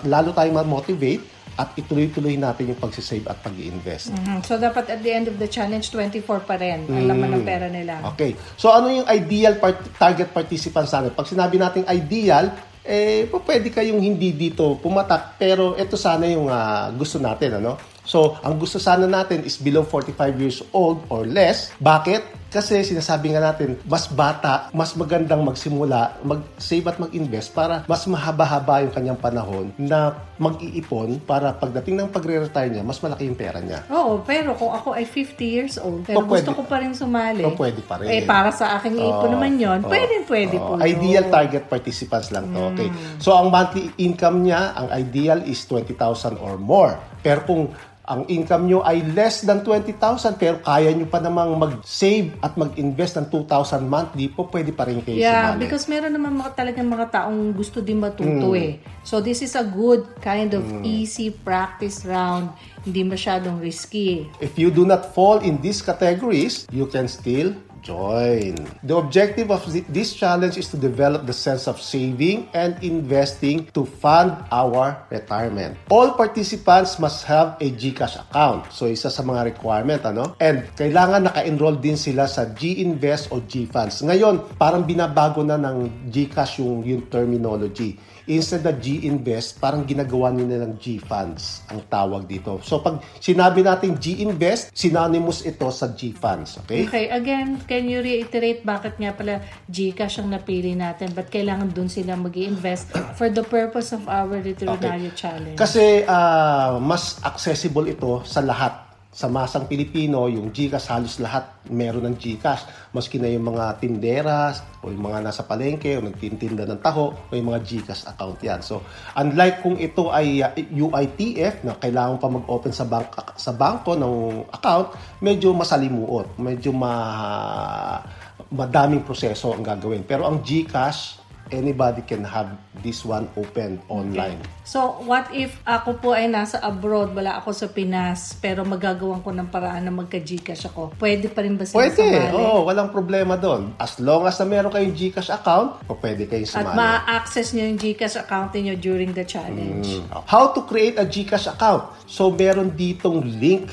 lalo 0.07 0.35
tayong 0.35 0.57
ma-motivate 0.63 1.41
at 1.59 1.77
ituloy-tuloy 1.77 2.41
natin 2.41 2.73
yung 2.73 2.81
pagsisave 2.81 3.27
at 3.29 3.37
pag-i-invest. 3.45 4.17
Mhm. 4.17 4.41
So, 4.47 4.57
dapat 4.57 4.89
at 4.89 5.01
the 5.05 5.13
end 5.13 5.27
of 5.29 5.37
the 5.37 5.51
challenge, 5.51 5.93
24 5.93 6.41
pa 6.47 6.57
rin 6.57 6.89
ang 6.89 7.05
laman 7.05 7.37
ng 7.37 7.45
pera 7.45 7.69
nila. 7.69 8.01
Okay. 8.15 8.33
So 8.57 8.73
ano 8.73 8.89
yung 8.89 9.09
ideal 9.11 9.61
part- 9.61 9.93
target 9.99 10.33
participants 10.33 10.95
natin? 10.95 11.13
Pag 11.13 11.29
sinabi 11.29 11.61
nating 11.61 11.85
ideal, 11.91 12.49
eh 12.81 13.29
pwede 13.29 13.69
kayong 13.69 14.01
hindi 14.01 14.33
dito 14.33 14.81
pumatak 14.81 15.37
pero 15.37 15.77
ito 15.77 16.01
sana 16.01 16.25
yung 16.25 16.49
ah, 16.49 16.89
gusto 16.97 17.21
natin 17.21 17.61
ano. 17.61 17.77
So, 18.11 18.35
ang 18.43 18.59
gusto 18.59 18.83
sana 18.83 19.07
natin 19.07 19.47
is 19.47 19.55
below 19.55 19.87
45 19.87 20.35
years 20.43 20.59
old 20.75 21.07
or 21.15 21.23
less. 21.23 21.71
Bakit? 21.79 22.43
Kasi 22.51 22.83
sinasabi 22.83 23.31
nga 23.31 23.55
natin, 23.55 23.79
mas 23.87 24.11
bata, 24.11 24.75
mas 24.75 24.99
magandang 24.99 25.47
magsimula, 25.47 26.19
mag-save 26.27 26.83
at 26.91 26.99
mag-invest 26.99 27.55
para 27.55 27.87
mas 27.87 28.03
mahaba-haba 28.11 28.83
yung 28.83 28.91
kanyang 28.91 29.15
panahon 29.23 29.71
na 29.79 30.19
mag-iipon 30.35 31.23
para 31.23 31.55
pagdating 31.55 32.03
ng 32.03 32.09
pagre-retire 32.11 32.75
niya, 32.75 32.83
mas 32.83 32.99
malaki 32.99 33.31
yung 33.31 33.39
pera 33.39 33.63
niya. 33.63 33.87
Oo, 33.95 34.27
pero 34.27 34.59
kung 34.59 34.75
ako 34.75 34.99
ay 34.99 35.07
50 35.07 35.47
years 35.47 35.79
old, 35.79 36.03
pero 36.03 36.19
Oh, 36.19 36.27
pwede. 36.27 36.51
gusto 36.51 36.59
ko 36.59 36.63
pa 36.67 36.83
rin 36.83 36.91
sumali. 36.91 37.47
Oh, 37.47 37.55
pwede 37.55 37.87
pa 37.87 38.03
rin. 38.03 38.11
Eh, 38.11 38.27
para 38.27 38.51
sa 38.51 38.83
aking 38.83 38.99
ipon 38.99 39.31
Oo. 39.31 39.35
naman 39.39 39.55
yon, 39.55 39.87
Oo. 39.87 39.91
pwede, 39.95 40.27
pwede 40.27 40.57
Oo. 40.59 40.67
po. 40.67 40.73
Oh. 40.75 40.83
Ideal 40.83 41.31
target 41.31 41.71
participants 41.71 42.35
lang 42.35 42.51
to. 42.51 42.75
Okay. 42.75 42.91
Mm. 42.91 43.23
So, 43.23 43.31
ang 43.39 43.55
monthly 43.55 43.95
income 44.03 44.43
niya, 44.43 44.75
ang 44.75 44.91
ideal 44.91 45.39
is 45.47 45.63
20,000 45.71 46.35
or 46.43 46.59
more. 46.59 46.99
Pero 47.23 47.47
kung 47.47 47.71
ang 48.11 48.27
income 48.27 48.67
nyo 48.67 48.83
ay 48.83 49.07
less 49.15 49.47
than 49.47 49.63
20,000 49.63 50.35
pero 50.35 50.59
kaya 50.59 50.91
nyo 50.91 51.07
pa 51.07 51.23
namang 51.23 51.55
mag-save 51.55 52.35
at 52.43 52.59
mag-invest 52.59 53.15
ng 53.15 53.31
2,000 53.31 53.87
monthly, 53.87 54.27
po 54.27 54.51
pwede 54.51 54.75
pa 54.75 54.91
rin 54.91 54.99
kayo 54.99 55.15
Yeah, 55.15 55.55
sumali. 55.55 55.63
because 55.63 55.87
meron 55.87 56.11
naman 56.11 56.35
mga 56.35 56.59
talagang 56.59 56.91
mga 56.91 57.07
taong 57.09 57.55
gusto 57.55 57.79
din 57.79 58.03
Mm. 58.03 58.11
matuto 58.11 58.59
eh. 58.59 58.83
So 59.07 59.23
this 59.23 59.41
is 59.41 59.55
a 59.55 59.63
good 59.63 60.19
kind 60.19 60.51
of 60.53 60.67
easy 60.83 61.31
practice 61.31 62.03
round. 62.03 62.51
Hindi 62.83 63.07
masyadong 63.07 63.63
risky. 63.63 64.27
If 64.43 64.59
you 64.59 64.75
do 64.75 64.83
not 64.83 65.15
fall 65.15 65.39
in 65.39 65.63
these 65.63 65.79
categories, 65.79 66.67
you 66.75 66.91
can 66.91 67.07
still 67.07 67.55
join. 67.83 68.57
The 68.85 68.97
objective 68.97 69.51
of 69.51 69.65
thi- 69.65 69.89
this 69.89 70.15
challenge 70.15 70.57
is 70.57 70.69
to 70.73 70.79
develop 70.79 71.27
the 71.27 71.37
sense 71.37 71.67
of 71.67 71.81
saving 71.81 72.49
and 72.53 72.77
investing 72.85 73.67
to 73.73 73.85
fund 73.85 74.37
our 74.53 75.01
retirement. 75.11 75.77
All 75.91 76.15
participants 76.15 77.01
must 77.01 77.25
have 77.27 77.57
a 77.61 77.69
GCash 77.73 78.21
account. 78.21 78.71
So 78.73 78.87
isa 78.87 79.09
sa 79.09 79.25
mga 79.25 79.57
requirement 79.57 80.05
ano? 80.05 80.37
And 80.39 80.69
kailangan 80.77 81.27
naka-enroll 81.33 81.81
din 81.81 81.97
sila 81.97 82.29
sa 82.29 82.49
GInvest 82.53 83.33
o 83.33 83.43
GFunds. 83.43 84.05
Ngayon, 84.05 84.57
parang 84.61 84.85
binabago 84.85 85.41
na 85.43 85.57
ng 85.59 86.09
GCash 86.13 86.61
yung 86.61 86.85
yung 86.85 87.09
terminology. 87.09 87.97
Instead 88.31 88.63
na 88.63 88.71
G-Invest, 88.71 89.59
parang 89.59 89.83
ginagawa 89.83 90.31
nila 90.31 90.63
ng 90.63 90.79
G-Funds 90.79 91.67
ang 91.67 91.83
tawag 91.91 92.31
dito. 92.31 92.63
So 92.63 92.79
pag 92.79 93.03
sinabi 93.19 93.67
natin 93.67 93.99
G-Invest, 93.99 94.71
synonymous 94.71 95.43
ito 95.43 95.67
sa 95.75 95.91
G-Funds. 95.91 96.63
Okay? 96.63 96.87
Okay, 96.87 97.07
again, 97.11 97.59
can 97.67 97.91
you 97.91 97.99
reiterate 97.99 98.63
bakit 98.63 98.95
nga 99.03 99.11
pala 99.11 99.43
Gcash 99.67 100.23
ang 100.23 100.31
napili 100.31 100.79
natin? 100.79 101.11
Ba't 101.11 101.27
kailangan 101.27 101.75
dun 101.75 101.91
sila 101.91 102.15
mag 102.15 102.35
invest 102.39 102.95
for 103.19 103.27
the 103.27 103.43
purpose 103.43 103.91
of 103.91 104.07
our 104.07 104.39
Veterinario 104.39 105.11
Challenge? 105.11 105.59
Kasi 105.59 106.07
ah, 106.07 106.79
mas 106.79 107.19
accessible 107.27 107.91
ito 107.91 108.23
sa 108.23 108.39
lahat. 108.47 108.90
Sa 109.21 109.29
masang 109.29 109.69
Pilipino, 109.69 110.33
yung 110.33 110.49
GCash 110.49 110.89
halos 110.89 111.21
lahat 111.21 111.69
meron 111.69 112.09
ng 112.09 112.17
GCash. 112.17 112.89
Maski 112.97 113.21
na 113.21 113.29
yung 113.29 113.53
mga 113.53 113.77
tinderas 113.77 114.65
o 114.81 114.89
yung 114.89 115.05
mga 115.13 115.21
nasa 115.21 115.45
palengke 115.45 115.93
o 115.93 116.01
nagtitinda 116.01 116.65
ng 116.65 116.81
taho 116.81 117.13
o 117.13 117.31
yung 117.37 117.53
mga 117.53 117.61
GCash 117.61 118.09
account 118.09 118.41
yan. 118.41 118.65
So, 118.65 118.81
unlike 119.21 119.61
kung 119.61 119.77
ito 119.77 120.09
ay 120.09 120.41
UITF 120.73 121.69
na 121.69 121.77
kailangan 121.77 122.17
pa 122.17 122.33
mag-open 122.33 122.73
sa 122.73 122.89
bank 122.89 123.13
sa 123.37 123.53
bangko 123.53 123.93
ng 123.93 124.49
account, 124.57 124.97
medyo 125.21 125.53
masalimuot, 125.53 126.41
medyo 126.41 126.73
ma 126.73 128.01
madaming 128.49 129.05
proseso 129.05 129.53
ang 129.53 129.61
gagawin. 129.61 130.01
Pero 130.09 130.25
ang 130.25 130.41
GCash 130.41 131.20
anybody 131.51 132.03
can 132.03 132.23
have 132.23 132.51
this 132.81 133.03
one 133.03 133.29
open 133.37 133.79
online. 133.87 134.39
So, 134.65 135.03
what 135.05 135.29
if 135.35 135.59
ako 135.67 135.99
po 135.99 136.09
ay 136.15 136.27
nasa 136.27 136.59
abroad, 136.59 137.13
wala 137.13 137.39
ako 137.39 137.51
sa 137.53 137.67
Pinas, 137.69 138.39
pero 138.39 138.63
magagawan 138.63 139.21
ko 139.21 139.31
ng 139.31 139.51
paraan 139.51 139.87
na 139.87 139.93
magka-Gcash 139.93 140.71
ako? 140.71 140.95
Pwede 140.97 141.29
pa 141.29 141.43
rin 141.43 141.59
ba 141.59 141.67
sila 141.67 141.87
Pwede, 141.87 141.99
sumali? 142.01 142.35
oo, 142.35 142.59
walang 142.65 142.91
problema 142.91 143.35
doon. 143.35 143.75
As 143.77 143.99
long 143.99 144.25
as 144.25 144.39
na 144.39 144.47
meron 144.47 144.71
kayong 144.71 144.95
Gcash 144.95 145.31
account, 145.31 145.83
o 145.87 145.99
pwede 145.99 146.25
kayong 146.25 146.49
At 146.49 146.55
sumali. 146.65 146.77
ma-access 146.79 147.53
nyo 147.53 147.65
yung 147.67 147.79
Gcash 147.79 148.17
account 148.17 148.55
niyo 148.55 148.75
during 148.79 149.11
the 149.13 149.27
challenge. 149.27 150.01
How 150.27 150.55
to 150.55 150.65
create 150.65 150.97
a 150.97 151.05
Gcash 151.05 151.51
account? 151.51 151.91
So, 152.07 152.31
meron 152.31 152.73
ditong 152.73 153.23
link. 153.39 153.69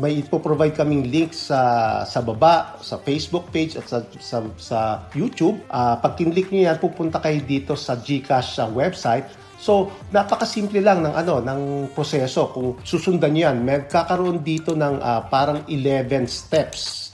May 0.00 0.24
ipoprovide 0.24 0.72
kaming 0.72 1.12
link 1.12 1.36
sa 1.36 1.60
sa 2.08 2.24
baba, 2.24 2.80
sa 2.80 2.96
Facebook 3.04 3.52
page 3.52 3.76
at 3.76 3.84
sa, 3.84 4.00
sa, 4.16 4.40
sa 4.56 4.78
YouTube. 5.12 5.60
Ah, 5.68 6.00
pag 6.00 6.16
kinlik 6.16 6.48
nyo 6.48 6.72
yan, 6.72 6.80
pupunta 6.80 7.20
kayo 7.20 7.36
dito 7.44 7.76
sa 7.76 8.00
Gcash 8.00 8.56
sa 8.56 8.64
website. 8.64 9.28
So, 9.60 9.92
napakasimple 10.08 10.80
lang 10.80 11.04
ng 11.04 11.12
ano 11.12 11.44
ng 11.44 11.92
proseso 11.92 12.48
kung 12.48 12.80
susundan 12.80 13.36
niyo 13.36 13.52
yan. 13.52 13.60
Magkakaroon 13.60 14.40
dito 14.40 14.72
ng 14.72 15.04
ah, 15.04 15.28
parang 15.28 15.68
11 15.68 16.24
steps 16.24 17.12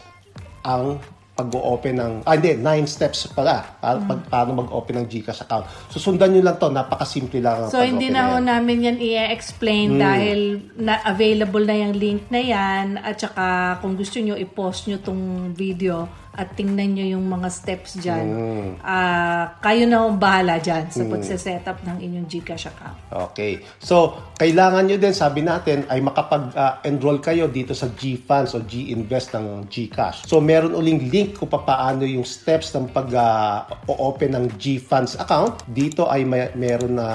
ang 0.62 1.02
pag-open 1.36 2.00
ng, 2.00 2.12
ah 2.24 2.32
hindi, 2.32 2.56
9 2.56 2.88
steps 2.88 3.28
pala. 3.28 3.60
Para 3.76 4.00
pag, 4.00 4.20
paano 4.24 4.56
mag-open 4.64 5.04
ng 5.04 5.06
Gcash 5.06 5.44
account. 5.44 5.68
Susundan 5.92 6.32
nyo 6.32 6.40
lang 6.40 6.56
to, 6.56 6.72
napakasimple 6.72 7.44
lang 7.44 7.68
ang 7.68 7.70
So, 7.70 7.84
hindi 7.84 8.08
na 8.08 8.32
ho 8.32 8.40
namin 8.40 8.88
yan 8.88 8.96
i-explain 8.96 10.00
dahil 10.00 10.72
na 10.80 11.04
available 11.04 11.60
na 11.68 11.76
yung 11.76 11.92
link 11.92 12.32
na 12.32 12.40
yan. 12.40 12.96
At 12.96 13.20
saka 13.20 13.76
kung 13.84 14.00
gusto 14.00 14.16
nyo 14.16 14.32
i-post 14.32 14.88
nyo 14.88 14.96
tong 15.04 15.52
video 15.52 16.08
at 16.36 16.52
tingnan 16.52 16.92
nyo 16.92 17.16
yung 17.16 17.24
mga 17.24 17.48
steps 17.48 17.96
dyan. 17.96 18.26
Ah, 18.84 19.56
kayo 19.64 19.88
na 19.88 20.04
ang 20.04 20.20
bahala 20.20 20.60
dyan 20.60 20.92
sa 20.92 21.02
pagse-set 21.08 21.64
up 21.64 21.80
ng 21.80 21.96
inyong 21.96 22.28
Gcash 22.28 22.68
account. 22.68 23.00
Okay. 23.32 23.64
So, 23.80 24.20
kailangan 24.36 24.84
nyo 24.84 25.00
din, 25.00 25.16
sabi 25.16 25.40
natin, 25.40 25.88
ay 25.88 26.04
makapag-enroll 26.04 27.24
kayo 27.24 27.48
dito 27.48 27.72
sa 27.72 27.88
G-Funds 27.88 28.52
o 28.52 28.60
G-Invest 28.60 29.32
ng 29.32 29.64
Gcash. 29.72 30.28
So, 30.28 30.44
meron 30.44 30.76
uling 30.76 31.08
link 31.08 31.40
kung 31.40 31.48
paano 31.48 32.04
yung 32.04 32.28
steps 32.28 32.76
ng 32.76 32.92
pag-open 32.92 34.36
ng 34.36 34.44
G-Funds 34.60 35.16
account. 35.16 35.64
Dito 35.64 36.04
ay 36.12 36.28
may, 36.28 36.52
meron 36.52 37.00
na 37.00 37.08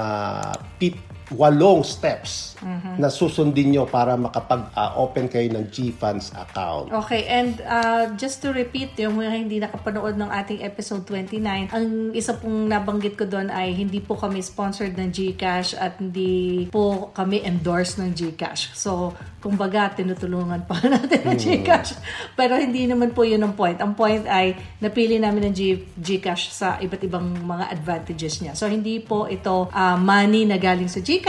pit 0.82 1.11
walong 1.34 1.82
steps 1.82 2.52
na 2.98 3.10
susundin 3.10 3.74
nyo 3.74 3.84
para 3.88 4.14
makapag-open 4.14 5.26
kayo 5.26 5.48
ng 5.50 5.66
G-Funds 5.66 6.30
account. 6.38 6.94
Okay, 6.94 7.26
and 7.26 7.58
uh, 7.66 8.14
just 8.14 8.38
to 8.44 8.54
repeat, 8.54 8.94
yung 9.00 9.18
mga 9.18 9.32
hindi 9.34 9.56
nakapanood 9.58 10.14
ng 10.14 10.30
ating 10.30 10.62
episode 10.62 11.02
29, 11.08 11.42
ang 11.74 12.14
isa 12.14 12.38
pong 12.38 12.70
nabanggit 12.70 13.18
ko 13.18 13.26
doon 13.26 13.50
ay 13.50 13.74
hindi 13.74 13.98
po 13.98 14.14
kami 14.14 14.38
sponsored 14.44 14.94
ng 14.94 15.10
GCash 15.10 15.74
at 15.74 15.98
hindi 15.98 16.70
po 16.70 17.10
kami 17.10 17.42
endorsed 17.42 17.98
ng 17.98 18.14
GCash. 18.14 18.78
So, 18.78 19.16
kumbaga, 19.42 19.90
tinutulungan 19.98 20.62
pa 20.70 20.78
natin 20.92 21.34
ng 21.34 21.38
GCash. 21.38 21.98
Pero 22.38 22.54
hindi 22.54 22.86
naman 22.86 23.10
po 23.10 23.26
yun 23.26 23.42
ang 23.42 23.58
point. 23.58 23.78
Ang 23.82 23.98
point 23.98 24.22
ay 24.30 24.54
napili 24.78 25.18
namin 25.18 25.50
ng 25.50 25.54
G- 25.54 25.86
GCash 25.98 26.54
sa 26.54 26.78
iba't 26.78 27.02
ibang 27.02 27.26
mga 27.42 27.74
advantages 27.74 28.38
niya. 28.38 28.54
So, 28.54 28.70
hindi 28.70 29.02
po 29.02 29.26
ito 29.26 29.66
uh, 29.66 29.98
money 29.98 30.46
na 30.46 30.62
galing 30.62 30.86
sa 30.86 31.02
GCash, 31.02 31.21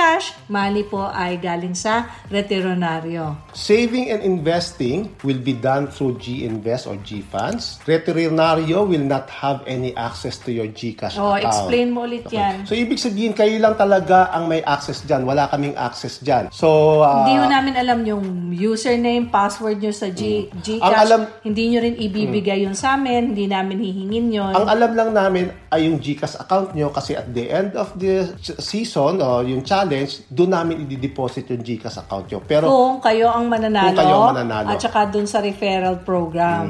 money 0.47 0.83
po 0.83 1.05
ay 1.05 1.37
galing 1.37 1.73
sa 1.73 2.05
retironaryo. 2.27 3.35
Saving 3.51 4.09
and 4.09 4.21
investing 4.21 5.13
will 5.21 5.37
be 5.37 5.53
done 5.53 5.87
through 5.87 6.17
G-Invest 6.17 6.85
or 6.85 6.97
G-Funds. 6.97 7.81
Retirinaryo 7.83 8.83
will 8.83 9.03
not 9.03 9.29
have 9.31 9.61
any 9.65 9.93
access 9.95 10.37
to 10.39 10.49
your 10.49 10.67
Gcash 10.67 11.15
Oh, 11.15 11.33
account. 11.33 11.45
explain 11.45 11.87
mo 11.89 12.03
ulit 12.03 12.25
yan. 12.29 12.65
So, 12.65 12.73
ibig 12.73 12.97
sabihin, 12.97 13.33
kayo 13.33 13.53
lang 13.57 13.75
talaga 13.75 14.29
ang 14.29 14.47
may 14.47 14.61
access 14.61 15.01
dyan. 15.01 15.23
Wala 15.23 15.47
kaming 15.47 15.75
access 15.75 16.17
dyan. 16.17 16.49
So, 16.49 16.99
ah, 16.99 17.23
Hindi 17.23 17.37
namin 17.43 17.73
alam 17.75 17.99
yung 18.03 18.23
username, 18.51 19.29
password 19.29 19.79
nyo 19.79 19.91
sa 19.91 20.09
G, 20.09 20.49
Gcash. 20.51 20.79
Mm. 20.79 20.83
Ang 20.83 20.95
alam- 20.95 21.21
Mm. 21.23 21.41
hindi 21.43 21.63
nyo 21.67 21.79
rin 21.81 21.95
ibibigay 21.97 22.59
yun 22.61 22.73
sa 22.73 22.95
amin. 22.95 23.33
Hindi 23.33 23.45
namin 23.45 23.77
hihingin 23.79 24.27
yun. 24.31 24.53
ang 24.53 24.67
alam 24.67 24.91
lang 24.93 25.09
namin 25.11 25.45
ay 25.69 25.85
yung 25.85 25.97
Gcash 25.97 26.37
account 26.37 26.73
nyo 26.73 26.89
kasi 26.89 27.13
at 27.13 27.29
the 27.29 27.47
end 27.47 27.73
of 27.73 27.93
the 27.95 28.29
season 28.59 29.17
o 29.19 29.41
yung 29.41 29.61
challenge, 29.73 30.29
doon 30.29 30.53
namin 30.53 30.85
i-deposit 30.85 31.49
yung 31.49 31.65
Gcash 31.65 31.97
account 31.97 32.29
nyo. 32.29 32.39
Pero, 32.39 32.69
kung 32.69 33.01
kayo 33.01 33.25
ang 33.27 33.49
mananalo, 33.49 33.89
Kung 33.89 33.97
kayo 33.97 34.15
ang 34.15 34.29
mananalo. 34.37 34.65
Mm. 34.69 34.71
at 34.71 34.79
saka 34.79 34.99
dun 35.09 35.25
sa 35.25 35.41
referral 35.41 35.97
program. 35.99 36.65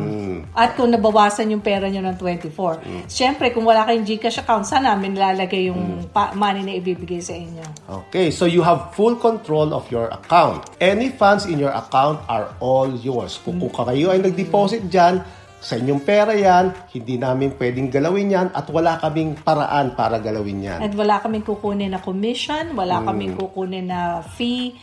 At 0.55 0.79
kung 0.79 0.87
nabawasan 0.87 1.51
yung 1.51 1.59
pera 1.59 1.91
nyo 1.91 1.99
ng 1.99 2.15
24. 2.15 2.79
Siyempre, 3.05 3.51
kung 3.51 3.67
wala 3.67 3.83
kayong 3.83 4.07
Gcash 4.07 4.39
account, 4.39 4.63
saan 4.63 4.87
namin 4.87 5.13
lalagay 5.13 5.67
Mm. 5.67 5.69
yung 5.69 5.81
pa- 6.07 6.31
money 6.33 6.63
na 6.63 6.73
ibibigay 6.73 7.19
sa 7.19 7.35
inyo? 7.35 7.65
Okay, 8.07 8.31
so 8.31 8.47
you 8.47 8.63
have 8.63 8.93
full 8.93 9.19
control 9.19 9.75
of 9.75 9.83
your 9.89 10.07
account. 10.07 10.63
Any 10.79 11.11
funds 11.11 11.43
in 11.43 11.59
your 11.59 11.75
account 11.75 12.23
are 12.25 12.55
all 12.57 12.87
yours. 12.95 13.35
Kung, 13.37 13.59
kung 13.59 13.73
kayo 13.73 14.09
ay 14.09 14.23
nag-deposit 14.23 14.87
dyan, 14.87 15.19
sa 15.63 15.79
inyong 15.79 16.03
pera 16.03 16.35
yan, 16.35 16.75
hindi 16.91 17.15
namin 17.15 17.55
pwedeng 17.55 17.87
galawin 17.87 18.35
yan 18.35 18.47
at 18.51 18.67
wala 18.67 18.99
kaming 18.99 19.39
paraan 19.39 19.95
para 19.95 20.19
galawin 20.19 20.59
yan. 20.59 20.79
At 20.83 20.91
wala 20.91 21.23
kaming 21.23 21.47
kukunin 21.47 21.95
na 21.95 22.03
commission, 22.03 22.75
wala 22.75 22.99
Mm. 22.99 23.05
kaming 23.07 23.33
kukunin 23.39 23.87
na 23.87 24.19
fee 24.27 24.75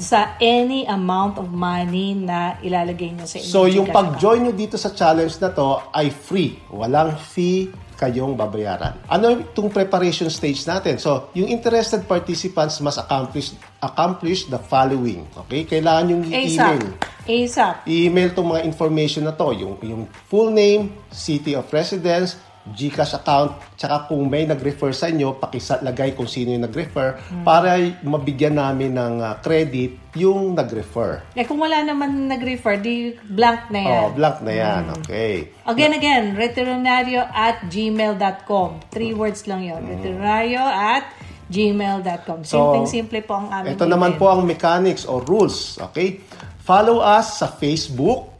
sa 0.00 0.40
any 0.40 0.88
amount 0.88 1.36
of 1.36 1.52
money 1.52 2.16
na 2.16 2.56
ilalagay 2.64 3.12
nyo 3.12 3.28
sa 3.28 3.36
inyong 3.36 3.52
So 3.52 3.68
yung 3.68 3.92
pag-join 3.92 4.48
nyo 4.48 4.56
dito 4.56 4.80
sa 4.80 4.96
challenge 4.96 5.36
na 5.36 5.52
to 5.52 5.84
ay 5.92 6.08
free. 6.08 6.56
Walang 6.72 7.12
fee 7.20 7.68
kayong 8.02 8.34
babayaran. 8.34 8.98
Ano 9.06 9.30
itong 9.38 9.70
preparation 9.70 10.26
stage 10.26 10.66
natin? 10.66 10.98
So, 10.98 11.30
yung 11.38 11.46
interested 11.46 12.02
participants 12.02 12.82
must 12.82 12.98
accomplish 12.98 13.54
accomplish 13.78 14.50
the 14.50 14.58
following. 14.58 15.30
Okay? 15.46 15.62
Kailangan 15.62 16.04
yung 16.10 16.22
ASAP. 16.26 16.42
i-email. 16.42 16.84
ASAP. 17.22 17.74
i-email 17.86 18.28
tong 18.34 18.50
mga 18.50 18.66
information 18.66 19.22
na 19.22 19.34
to, 19.38 19.54
yung, 19.54 19.78
yung 19.86 20.10
full 20.26 20.50
name, 20.50 20.90
city 21.14 21.54
of 21.54 21.70
residence, 21.70 22.34
Gcash 22.62 23.18
account, 23.18 23.58
tsaka 23.74 24.06
kung 24.06 24.30
may 24.30 24.46
nag-refer 24.46 24.94
sa 24.94 25.10
inyo, 25.10 25.34
pakisalagay 25.34 26.14
kung 26.14 26.30
sino 26.30 26.54
yung 26.54 26.62
nag-refer 26.62 27.18
para 27.42 27.74
mabigyan 28.06 28.54
namin 28.54 28.94
ng 28.94 29.18
ah, 29.18 29.34
credit 29.42 30.14
yung 30.14 30.54
nag-refer. 30.54 31.26
Eh 31.34 31.42
kung 31.42 31.58
wala 31.58 31.82
naman 31.82 32.30
nag-refer, 32.30 32.78
di 32.78 33.18
blank 33.18 33.66
na 33.74 33.80
yan. 33.82 34.02
Oh, 34.06 34.08
blank 34.14 34.38
na 34.46 34.52
yan. 34.54 34.82
Okay. 35.02 35.50
Again, 35.66 35.92
again, 35.98 36.24
reternario 36.38 37.26
at 37.34 37.66
gmail.com. 37.66 38.94
Three 38.94 39.10
words 39.10 39.50
lang 39.50 39.66
yon. 39.66 39.82
Reternario 39.82 40.62
at 40.62 41.10
gmail.com. 41.50 42.46
Simpleng-simple 42.46 43.20
po 43.26 43.42
ang 43.42 43.50
aming 43.50 43.74
Ito 43.74 43.84
naman 43.90 44.14
email. 44.14 44.20
po 44.22 44.26
ang 44.30 44.46
mechanics 44.46 45.02
or 45.04 45.20
rules. 45.26 45.82
Okay? 45.90 46.22
Follow 46.62 47.02
us 47.02 47.42
sa 47.42 47.50
Facebook. 47.50 48.31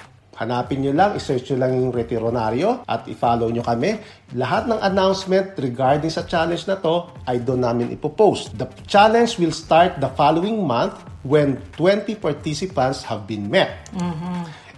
Hanapin 0.42 0.82
nyo 0.82 0.90
lang, 0.90 1.14
isearch 1.14 1.54
nyo 1.54 1.58
lang 1.62 1.72
yung 1.78 1.94
Retironario 1.94 2.82
at 2.82 3.06
i-follow 3.06 3.46
nyo 3.54 3.62
kami. 3.62 3.94
Lahat 4.34 4.66
ng 4.66 4.82
announcement 4.82 5.54
regarding 5.54 6.11
sa 6.11 6.26
challenge 6.26 6.66
na 6.66 6.82
to 6.82 7.06
ay 7.30 7.38
doon 7.38 7.62
namin 7.62 7.94
ipopost. 7.94 8.50
The 8.58 8.66
challenge 8.90 9.38
will 9.38 9.54
start 9.54 10.02
the 10.02 10.11
following 10.18 10.58
month 10.66 10.99
when 11.22 11.62
20 11.78 12.18
participants 12.18 13.06
have 13.06 13.30
been 13.30 13.46
met. 13.46 13.87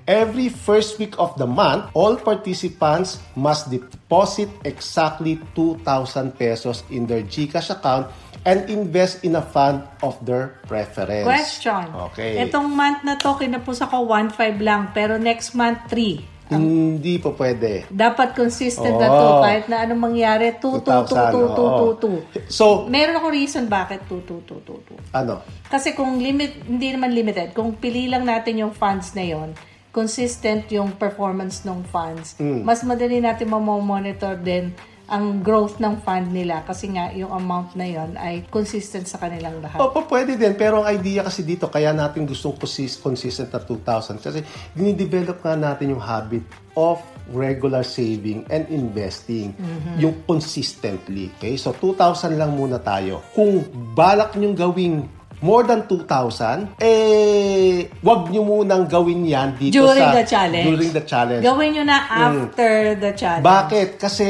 Every 0.04 0.52
first 0.52 1.00
week 1.00 1.16
of 1.16 1.32
the 1.40 1.48
month, 1.48 1.88
all 1.96 2.20
participants 2.20 3.24
must 3.32 3.72
deposit 3.72 4.52
exactly 4.68 5.40
2,000 5.56 6.36
pesos 6.36 6.84
in 6.92 7.08
their 7.08 7.24
GCash 7.24 7.72
account 7.72 8.12
and 8.44 8.68
invest 8.68 9.24
in 9.24 9.34
a 9.34 9.42
fund 9.42 9.82
of 10.00 10.20
their 10.20 10.60
preference. 10.64 11.24
Question. 11.24 11.88
Okay. 12.12 12.44
Itong 12.44 12.68
month 12.68 13.00
na 13.02 13.16
to, 13.16 13.34
kinapos 13.34 13.80
ako 13.80 14.04
1.5 14.06 14.60
lang, 14.60 14.92
pero 14.92 15.16
next 15.16 15.56
month 15.56 15.88
3. 15.88 16.32
Hindi 16.44 17.16
po 17.16 17.32
pwede. 17.34 17.88
Dapat 17.88 18.36
consistent 18.36 19.00
na 19.00 19.08
Oo. 19.08 19.16
to. 19.16 19.28
Kahit 19.40 19.64
na 19.64 19.80
anong 19.80 20.12
mangyari, 20.12 20.52
2, 20.60 20.60
2, 20.60 21.08
2, 21.08 21.32
2, 21.32 21.56
2, 21.56 22.04
2, 22.04 22.44
2. 22.44 22.52
So, 22.52 22.84
Meron 22.84 23.16
ako 23.16 23.32
reason 23.32 23.64
bakit 23.64 24.04
2, 24.12 24.28
2, 24.28 24.44
2, 24.44 24.60
2, 24.60 24.92
2. 24.92 25.16
ano? 25.16 25.40
Kasi 25.66 25.96
kung 25.96 26.20
limit, 26.20 26.68
hindi 26.68 26.92
naman 26.92 27.16
limited, 27.16 27.56
kung 27.56 27.72
pili 27.74 28.12
lang 28.12 28.28
natin 28.28 28.60
yung 28.60 28.76
funds 28.76 29.16
na 29.16 29.24
yon, 29.24 29.56
consistent 29.88 30.68
yung 30.68 30.92
performance 30.92 31.64
ng 31.64 31.80
funds, 31.88 32.36
Mm. 32.36 32.60
mas 32.60 32.84
madali 32.84 33.24
natin 33.24 33.48
mamomonitor 33.48 34.36
din 34.36 34.74
ang 35.04 35.44
growth 35.44 35.84
ng 35.84 36.00
fund 36.00 36.32
nila 36.32 36.64
kasi 36.64 36.88
nga 36.88 37.12
yung 37.12 37.28
amount 37.28 37.76
na 37.76 37.84
yon 37.84 38.16
ay 38.16 38.48
consistent 38.48 39.04
sa 39.04 39.20
kanilang 39.20 39.60
lahat. 39.60 39.76
Opo, 39.76 40.08
pwede 40.08 40.40
din. 40.40 40.56
Pero 40.56 40.80
ang 40.80 40.88
idea 40.88 41.20
kasi 41.20 41.44
dito, 41.44 41.68
kaya 41.68 41.92
natin 41.92 42.24
gustong 42.24 42.56
consist- 42.56 43.04
consistent 43.04 43.52
na 43.52 43.60
2,000. 43.60 44.16
Kasi 44.24 44.40
dinidevelop 44.72 45.44
nga 45.44 45.54
natin 45.60 45.92
yung 45.92 46.00
habit 46.00 46.44
of 46.72 47.04
regular 47.36 47.84
saving 47.84 48.48
and 48.48 48.64
investing. 48.72 49.52
Yung 50.00 50.24
consistently. 50.24 51.28
Okay? 51.36 51.60
So, 51.60 51.76
2,000 51.76 52.40
lang 52.40 52.56
muna 52.56 52.80
tayo. 52.80 53.20
Kung 53.36 53.60
balak 53.92 54.40
nyong 54.40 54.56
gawing 54.56 54.96
more 55.44 55.68
than 55.68 55.84
2,000, 55.84 56.80
eh, 56.80 57.92
wag 58.00 58.32
nyo 58.32 58.40
munang 58.40 58.88
gawin 58.88 59.28
yan 59.28 59.52
dito 59.60 59.84
During 59.84 60.08
sa... 60.08 60.16
the 60.16 60.24
challenge. 60.24 60.66
During 60.72 60.90
the 60.96 61.04
challenge. 61.04 61.44
Gawin 61.44 61.70
nyo 61.76 61.84
na 61.84 61.98
after 62.08 62.72
the 62.96 63.12
challenge. 63.12 63.44
Bakit? 63.44 63.88
Kasi 64.00 64.28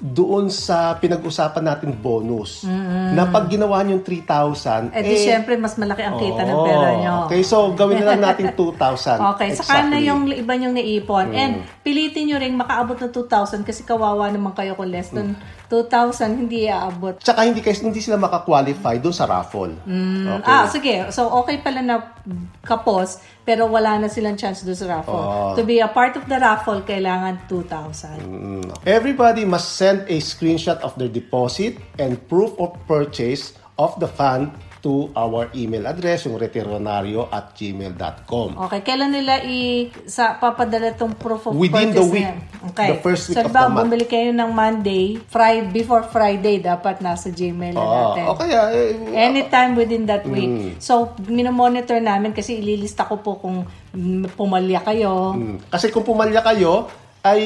doon 0.00 0.48
sa 0.48 0.96
pinag-usapan 0.96 1.60
natin 1.60 1.92
bonus. 1.92 2.64
Na 3.12 3.28
pag 3.28 3.46
ginawa 3.46 3.84
niyo 3.84 4.00
yung 4.00 4.04
3,000, 4.04 4.96
Eh 4.96 5.04
di 5.04 5.20
syempre, 5.20 5.60
mas 5.60 5.76
malaki 5.76 6.00
ang 6.00 6.16
kita 6.16 6.40
ng 6.40 6.58
pera 6.64 6.88
nyo. 6.96 7.14
Okay, 7.28 7.44
so 7.44 7.76
gawin 7.76 8.00
na 8.00 8.16
lang 8.16 8.24
natin 8.24 8.52
2,000. 8.56 9.20
Okay, 9.36 9.52
saka 9.52 9.84
na 9.84 10.00
Exactly. 10.00 10.08
yung 10.08 10.20
iba 10.26 10.52
yung 10.56 10.72
naipon. 10.72 11.26
And 11.30 11.52
pilitin 11.84 12.32
nyo 12.32 12.40
rin 12.40 12.56
makaabot 12.56 12.96
ng 12.96 13.12
2,000 13.12 13.60
kasi 13.62 13.84
kawawa 13.84 14.32
naman 14.32 14.56
kayo 14.56 14.72
kung 14.72 14.88
less 14.88 15.12
than 15.12 15.36
2,000, 15.70 16.34
hindi 16.34 16.66
aabot. 16.66 17.14
Tsaka 17.22 17.46
hindi, 17.46 17.62
kayo, 17.62 17.78
hindi 17.86 18.02
sila 18.02 18.18
makakwalify 18.18 18.98
doon 18.98 19.14
sa 19.14 19.30
raffle. 19.30 19.78
Okay. 19.86 20.42
Ah, 20.42 20.66
sige. 20.66 21.06
So, 21.14 21.30
okay 21.40 21.62
pala 21.62 21.78
na 21.78 22.18
kapos, 22.66 23.22
pero 23.46 23.70
wala 23.70 24.02
na 24.02 24.10
silang 24.10 24.34
chance 24.34 24.66
doon 24.66 24.74
sa 24.74 24.98
raffle. 24.98 25.14
Oh. 25.14 25.54
To 25.54 25.62
be 25.62 25.78
a 25.78 25.86
part 25.86 26.18
of 26.18 26.26
the 26.26 26.42
raffle, 26.42 26.82
kailangan 26.82 27.46
2,000. 27.46 28.18
Mm. 28.18 28.66
Everybody 28.82 29.46
must 29.46 29.78
send 29.78 30.10
a 30.10 30.18
screenshot 30.18 30.82
of 30.82 30.98
their 30.98 31.10
deposit 31.10 31.78
and 32.02 32.18
proof 32.26 32.50
of 32.58 32.74
purchase 32.90 33.54
of 33.78 33.94
the 34.02 34.10
fund 34.10 34.50
to 34.80 35.12
our 35.12 35.52
email 35.52 35.84
address, 35.84 36.24
yung 36.24 36.36
retironario 36.36 37.28
at 37.28 37.52
gmail.com. 37.52 38.56
Okay, 38.68 38.80
kailan 38.82 39.12
nila 39.12 39.44
i 39.44 39.86
sa 40.04 40.34
papadala 40.34 40.92
tong 40.92 41.12
proof 41.12 41.46
of 41.46 41.52
Within 41.52 41.92
the 41.92 42.00
week. 42.02 42.24
na? 42.24 42.40
Okay. 42.72 42.92
The 42.92 43.00
first 43.00 43.28
week 43.28 43.36
so, 43.36 43.44
of 43.44 43.52
the 43.52 43.60
month. 43.62 43.88
bumili 43.88 44.04
kayo 44.04 44.32
ng 44.32 44.50
Monday, 44.50 45.20
Friday, 45.28 45.68
before 45.70 46.04
Friday, 46.04 46.60
dapat 46.60 47.00
nasa 47.00 47.28
Gmail 47.28 47.72
na 47.72 47.80
Oo. 47.80 47.92
natin. 47.92 48.24
o 48.26 48.36
kaya, 48.36 48.60
eh, 48.72 48.96
Anytime 49.16 49.76
within 49.76 50.04
that 50.04 50.24
Mm. 50.24 50.32
week. 50.32 50.50
So, 50.78 51.12
minomonitor 51.22 52.00
namin 52.00 52.32
kasi 52.32 52.56
ililista 52.56 53.04
ko 53.04 53.20
po 53.20 53.36
kung 53.36 53.64
mm, 53.90 54.32
pumalya 54.32 54.80
kayo. 54.80 55.32
mm, 55.32 55.68
kasi 55.68 55.88
kung 55.88 56.04
pumalya 56.04 56.40
kayo, 56.40 56.88
ay 57.20 57.42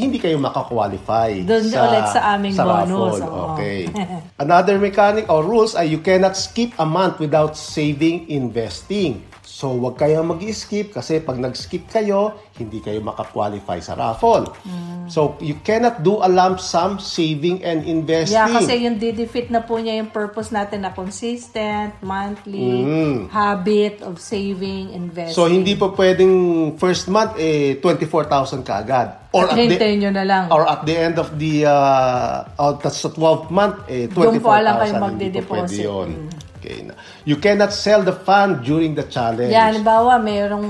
hindi 0.00 0.16
kayo 0.16 0.40
makakwalify 0.40 1.44
Doon 1.44 1.64
ulit 1.68 2.06
sa 2.08 2.36
aming 2.36 2.56
bonus, 2.56 3.20
raffle. 3.20 3.28
oo. 3.28 3.46
Okay. 3.56 3.80
Another 4.44 4.80
mechanic 4.80 5.28
or 5.28 5.44
rules 5.44 5.76
ay 5.76 5.92
you 5.92 6.00
cannot 6.00 6.36
skip 6.36 6.72
a 6.80 6.86
month 6.88 7.20
without 7.20 7.52
saving 7.56 8.24
investing. 8.32 9.20
So, 9.60 9.76
wag 9.76 10.00
kayong 10.00 10.24
mag-skip 10.24 10.96
kasi 10.96 11.20
pag 11.20 11.36
nag-skip 11.36 11.84
kayo, 11.92 12.32
hindi 12.56 12.80
kayo 12.80 13.04
makakwalify 13.04 13.76
sa 13.84 13.92
raffle. 13.92 14.48
Mm. 14.64 15.12
So, 15.12 15.36
you 15.36 15.60
cannot 15.60 16.00
do 16.00 16.16
a 16.24 16.32
lump 16.32 16.64
sum 16.64 16.96
saving 16.96 17.60
and 17.60 17.84
investing. 17.84 18.40
Yeah, 18.40 18.48
kasi 18.48 18.88
yung 18.88 18.96
didefeat 18.96 19.52
na 19.52 19.60
po 19.60 19.76
niya 19.76 20.00
yung 20.00 20.08
purpose 20.16 20.48
natin 20.48 20.88
na 20.88 20.96
consistent, 20.96 21.92
monthly, 22.00 22.88
habit 23.28 24.00
of 24.00 24.16
saving, 24.16 24.96
investing. 24.96 25.36
Mm. 25.36 25.44
So, 25.44 25.52
hindi 25.52 25.76
po 25.76 25.92
pwedeng 25.92 26.32
first 26.80 27.12
month, 27.12 27.36
eh, 27.36 27.76
24,000 27.84 28.64
kaagad. 28.64 29.28
Or 29.36 29.44
At 29.44 29.60
hintayin 29.60 30.08
nyo 30.08 30.10
na 30.16 30.24
lang. 30.24 30.44
Or 30.48 30.64
at 30.64 30.88
the 30.88 30.96
end 30.96 31.20
of 31.20 31.36
the, 31.36 31.68
uh, 31.68 32.48
uh, 32.56 32.80
sa 32.88 33.12
12th 33.12 33.52
month, 33.52 33.84
eh, 33.92 34.08
24,000. 34.08 34.24
Doon 34.24 34.40
po 34.40 34.56
alam 34.56 34.72
kayo 34.80 34.88
Hindi 34.88 34.96
po 34.96 35.04
magde-deposit. 35.04 35.52
pwede 35.52 35.76
yun. 35.84 36.10
Okay 36.16 36.39
na. 36.86 36.94
You 37.26 37.36
cannot 37.42 37.74
sell 37.74 38.06
the 38.06 38.14
fund 38.14 38.62
during 38.62 38.94
the 38.94 39.04
challenge. 39.06 39.50
Yan, 39.50 39.74
halimbawa, 39.74 40.22
mayroong 40.22 40.68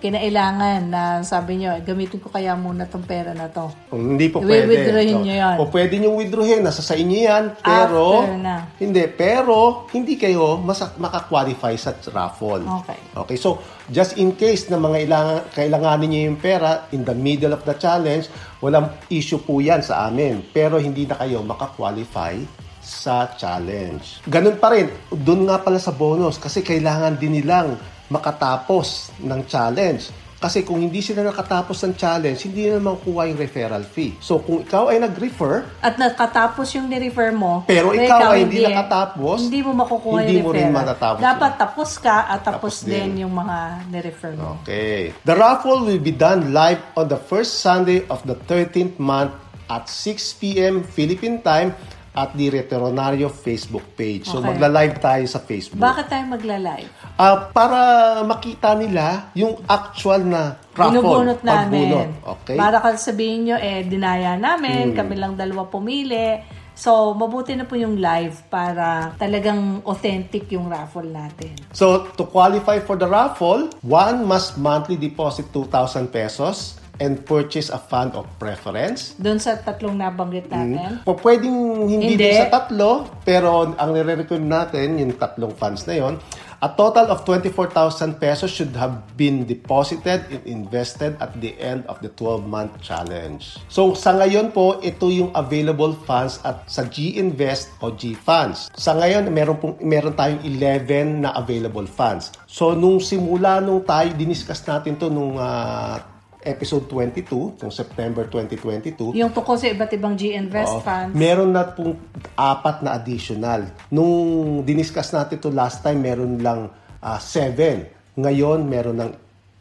kinailangan 0.00 0.80
na 0.88 1.02
sabi 1.20 1.60
nyo, 1.62 1.76
gamitin 1.84 2.18
ko 2.18 2.32
kaya 2.32 2.56
muna 2.56 2.88
tong 2.88 3.04
pera 3.04 3.36
na 3.36 3.52
to. 3.52 3.68
Kung 3.92 4.16
hindi 4.16 4.32
po 4.32 4.40
pwede. 4.40 4.66
I-withdrawin 4.66 5.16
nyo 5.20 5.34
yan. 5.34 5.56
O 5.60 5.68
pwede 5.68 5.94
nyo 6.00 6.10
withdrawin, 6.16 6.64
nasa 6.64 6.80
sa 6.80 6.96
inyo 6.96 7.18
yan. 7.28 7.44
Pero, 7.60 8.24
After 8.24 8.38
na. 8.40 8.56
hindi, 8.80 9.02
pero, 9.12 9.86
hindi 9.92 10.14
kayo 10.16 10.56
mas, 10.58 10.80
makakwalify 10.96 11.76
sa 11.76 11.92
raffle. 12.10 12.64
Okay. 12.82 12.98
Okay, 13.12 13.36
so, 13.36 13.60
just 13.92 14.16
in 14.16 14.32
case 14.34 14.72
na 14.72 14.80
mga 14.80 14.98
ilangan, 15.04 15.38
kailanganin 15.52 16.08
nyo 16.08 16.20
yung 16.32 16.38
pera 16.40 16.88
in 16.96 17.04
the 17.04 17.14
middle 17.14 17.52
of 17.52 17.62
the 17.68 17.76
challenge, 17.76 18.32
walang 18.64 18.88
issue 19.12 19.42
po 19.42 19.60
yan 19.60 19.84
sa 19.84 20.08
amin. 20.08 20.40
Pero 20.54 20.80
hindi 20.80 21.04
na 21.04 21.20
kayo 21.20 21.44
makakwalify 21.44 22.61
sa 22.82 23.30
challenge. 23.38 24.18
Ganun 24.26 24.58
pa 24.58 24.74
rin, 24.74 24.90
doon 25.14 25.46
nga 25.46 25.62
pala 25.62 25.78
sa 25.78 25.94
bonus 25.94 26.36
kasi 26.36 26.66
kailangan 26.66 27.14
din 27.14 27.38
nilang 27.38 27.78
makatapos 28.10 29.14
ng 29.22 29.40
challenge. 29.46 30.10
Kasi 30.42 30.66
kung 30.66 30.82
hindi 30.82 30.98
sila 30.98 31.22
nakatapos 31.22 31.86
ng 31.86 31.94
challenge, 31.94 32.50
hindi 32.50 32.66
na 32.66 32.82
makukuha 32.82 33.30
yung 33.30 33.38
referral 33.38 33.86
fee. 33.86 34.18
So 34.18 34.42
kung 34.42 34.66
ikaw 34.66 34.90
ay 34.90 34.98
nag-refer, 34.98 35.62
At 35.78 35.94
nakatapos 36.02 36.66
yung 36.74 36.90
ni-refer 36.90 37.30
mo, 37.30 37.62
Pero 37.62 37.94
pero 37.94 38.02
ikaw 38.02 38.34
ay 38.34 38.50
hindi 38.50 38.66
nakatapos, 38.66 39.38
hindi 39.46 39.62
mo 39.62 39.70
makukuha 39.70 40.18
hindi 40.26 40.42
yung 40.42 40.46
mo 40.46 40.50
rin 40.50 40.66
referral. 40.66 40.82
matatapos 40.82 41.20
Dapat 41.22 41.52
tapos 41.62 41.90
ka 42.02 42.16
at 42.26 42.42
tapos, 42.42 42.74
Tapos 42.82 42.90
din 42.90 43.14
din. 43.14 43.22
yung 43.22 43.34
mga 43.38 43.58
ni-refer 43.94 44.34
mo. 44.34 44.58
Okay. 44.66 45.14
The 45.22 45.38
raffle 45.38 45.86
will 45.86 46.02
be 46.02 46.10
done 46.10 46.50
live 46.50 46.82
on 46.98 47.06
the 47.06 47.22
first 47.30 47.62
Sunday 47.62 48.02
of 48.10 48.18
the 48.26 48.34
13th 48.50 48.98
month 48.98 49.30
at 49.70 49.86
6 49.86 50.42
p.m. 50.42 50.82
Philippine 50.82 51.38
time 51.38 51.70
at 52.12 52.36
the 52.36 52.52
Reteronario 52.52 53.32
Facebook 53.32 53.96
page. 53.96 54.28
So 54.28 54.38
Okay. 54.38 54.52
magla-live 54.52 54.96
tayo 55.00 55.24
sa 55.24 55.40
Facebook. 55.40 55.80
Bakit 55.80 56.06
tayo 56.12 56.24
magla-live? 56.28 56.88
Ah, 57.16 57.48
para 57.48 57.80
makita 58.22 58.76
nila 58.76 59.32
yung 59.32 59.56
actual 59.64 60.20
na 60.20 60.60
raffle. 60.76 61.00
Binubunot 61.00 61.40
namin. 61.40 61.88
pagbunot. 61.88 62.10
Okay? 62.36 62.56
Hmm. 62.56 62.62
Para 62.68 62.76
kasi 62.84 62.98
sabihin 63.00 63.40
nyo, 63.48 63.56
eh, 63.56 63.80
dinaya 63.88 64.36
namin, 64.36 64.92
kami 64.92 65.16
lang 65.16 65.40
dalawa 65.40 65.64
pumili. 65.72 66.60
So, 66.72 67.12
mabuti 67.12 67.52
na 67.52 67.68
po 67.68 67.76
yung 67.76 68.00
live 68.00 68.48
para 68.48 69.12
talagang 69.20 69.84
authentic 69.84 70.48
yung 70.52 70.72
raffle 70.72 71.04
natin. 71.04 71.52
So, 71.72 72.08
to 72.16 72.24
qualify 72.24 72.80
for 72.80 72.96
the 72.96 73.04
raffle, 73.04 73.68
one 73.84 74.24
must 74.24 74.56
monthly 74.56 74.96
deposit 74.96 75.52
2,000 75.52 76.08
pesos 76.08 76.81
and 77.00 77.22
purchase 77.24 77.72
a 77.72 77.80
fund 77.80 78.12
of 78.12 78.28
preference. 78.36 79.16
Doon 79.16 79.40
sa 79.40 79.56
tatlong 79.56 79.96
nabanggit 79.96 80.50
natin. 80.50 81.00
Po, 81.06 81.16
pwedeng 81.20 81.88
hindi, 81.88 82.18
Hindi. 82.18 82.36
sa 82.36 82.52
tatlo, 82.52 83.08
pero 83.24 83.72
ang 83.72 83.90
nire-recommend 83.94 84.48
natin, 84.48 85.00
yung 85.00 85.16
tatlong 85.16 85.54
funds 85.56 85.88
na 85.88 85.96
yon, 85.96 86.20
a 86.62 86.70
total 86.70 87.10
of 87.10 87.26
24,000 87.26 88.22
pesos 88.22 88.46
should 88.46 88.70
have 88.78 89.02
been 89.18 89.42
deposited 89.42 90.22
and 90.30 90.46
invested 90.46 91.18
at 91.18 91.34
the 91.42 91.58
end 91.58 91.82
of 91.90 91.98
the 92.06 92.10
12-month 92.14 92.78
challenge. 92.78 93.58
So 93.66 93.98
sa 93.98 94.14
ngayon 94.14 94.54
po, 94.54 94.78
ito 94.78 95.10
yung 95.10 95.34
available 95.34 95.90
funds 96.06 96.38
at 96.46 96.62
sa 96.70 96.86
G-Invest 96.86 97.82
o 97.82 97.90
G-Funds. 97.90 98.70
Sa 98.78 98.94
ngayon, 98.94 99.26
meron, 99.34 99.58
pong, 99.58 99.74
meron 99.82 100.14
tayong 100.14 100.38
11 100.46 101.26
na 101.26 101.34
available 101.34 101.90
funds. 101.90 102.30
So 102.46 102.78
nung 102.78 103.02
simula 103.02 103.58
nung 103.58 103.82
tayo, 103.82 104.14
diniscuss 104.14 104.62
natin 104.62 104.94
to 105.02 105.10
nung 105.10 105.34
ah, 105.42 106.11
episode 106.42 106.90
22, 106.90 107.62
nung 107.62 107.72
September 107.72 108.26
2022, 108.26 109.14
Yung 109.14 109.30
tungkol 109.30 109.56
sa 109.56 109.66
iba't 109.70 109.90
ibang 109.94 110.14
G-Invest 110.18 110.74
Oo. 110.78 110.82
funds. 110.82 111.14
Meron 111.14 111.50
na 111.54 111.64
pong 111.66 111.98
apat 112.34 112.82
na 112.82 112.98
additional. 112.98 113.70
Nung 113.88 114.60
diniscuss 114.66 115.14
natin 115.14 115.38
to 115.38 115.50
last 115.50 115.80
time, 115.80 116.02
meron 116.02 116.38
lang 116.42 116.70
ah, 116.98 117.18
seven. 117.22 117.86
Ngayon, 118.18 118.66
meron 118.66 118.98
ng 118.98 119.12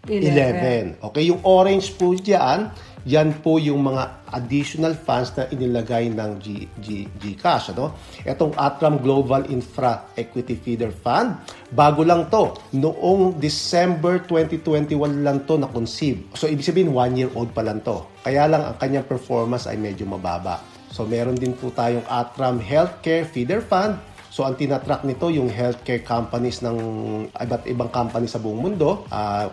11. 0.09 0.97
Okay, 0.97 1.29
yung 1.29 1.45
orange 1.45 1.93
po 1.93 2.17
dyan, 2.17 2.73
yan 3.07 3.33
po 3.41 3.57
yung 3.57 3.81
mga 3.81 4.29
additional 4.37 4.93
funds 4.93 5.33
na 5.33 5.49
inilagay 5.49 6.13
ng 6.13 6.31
G, 6.37 6.69
G, 6.77 7.09
Gcash. 7.17 7.73
Ano? 7.73 7.97
Itong 8.21 8.53
Atram 8.53 9.01
Global 9.01 9.49
Infra 9.49 10.13
Equity 10.13 10.53
Feeder 10.53 10.93
Fund, 10.93 11.41
bago 11.73 12.05
lang 12.05 12.29
to. 12.29 12.53
Noong 12.77 13.41
December 13.41 14.21
2021 14.29 15.25
lang 15.25 15.43
to 15.49 15.57
na-conceive. 15.57 16.29
So, 16.37 16.45
ibig 16.45 16.65
sabihin, 16.65 16.93
one 16.93 17.17
year 17.17 17.31
old 17.33 17.51
pa 17.57 17.65
lang 17.65 17.81
to. 17.81 18.05
Kaya 18.21 18.45
lang, 18.45 18.61
ang 18.61 18.77
kanyang 18.77 19.09
performance 19.09 19.65
ay 19.65 19.81
medyo 19.81 20.05
mababa. 20.05 20.61
So, 20.91 21.07
meron 21.07 21.39
din 21.39 21.55
po 21.55 21.71
tayong 21.71 22.03
Atram 22.05 22.59
Healthcare 22.59 23.23
Feeder 23.23 23.63
Fund, 23.63 23.95
So, 24.31 24.47
ang 24.47 24.55
tinatrack 24.55 25.03
nito 25.03 25.27
yung 25.27 25.51
healthcare 25.51 26.07
companies 26.07 26.63
ng 26.63 26.77
iba't 27.35 27.67
ibang 27.67 27.91
company 27.91 28.31
sa 28.31 28.39
buong 28.39 28.63
mundo. 28.63 29.03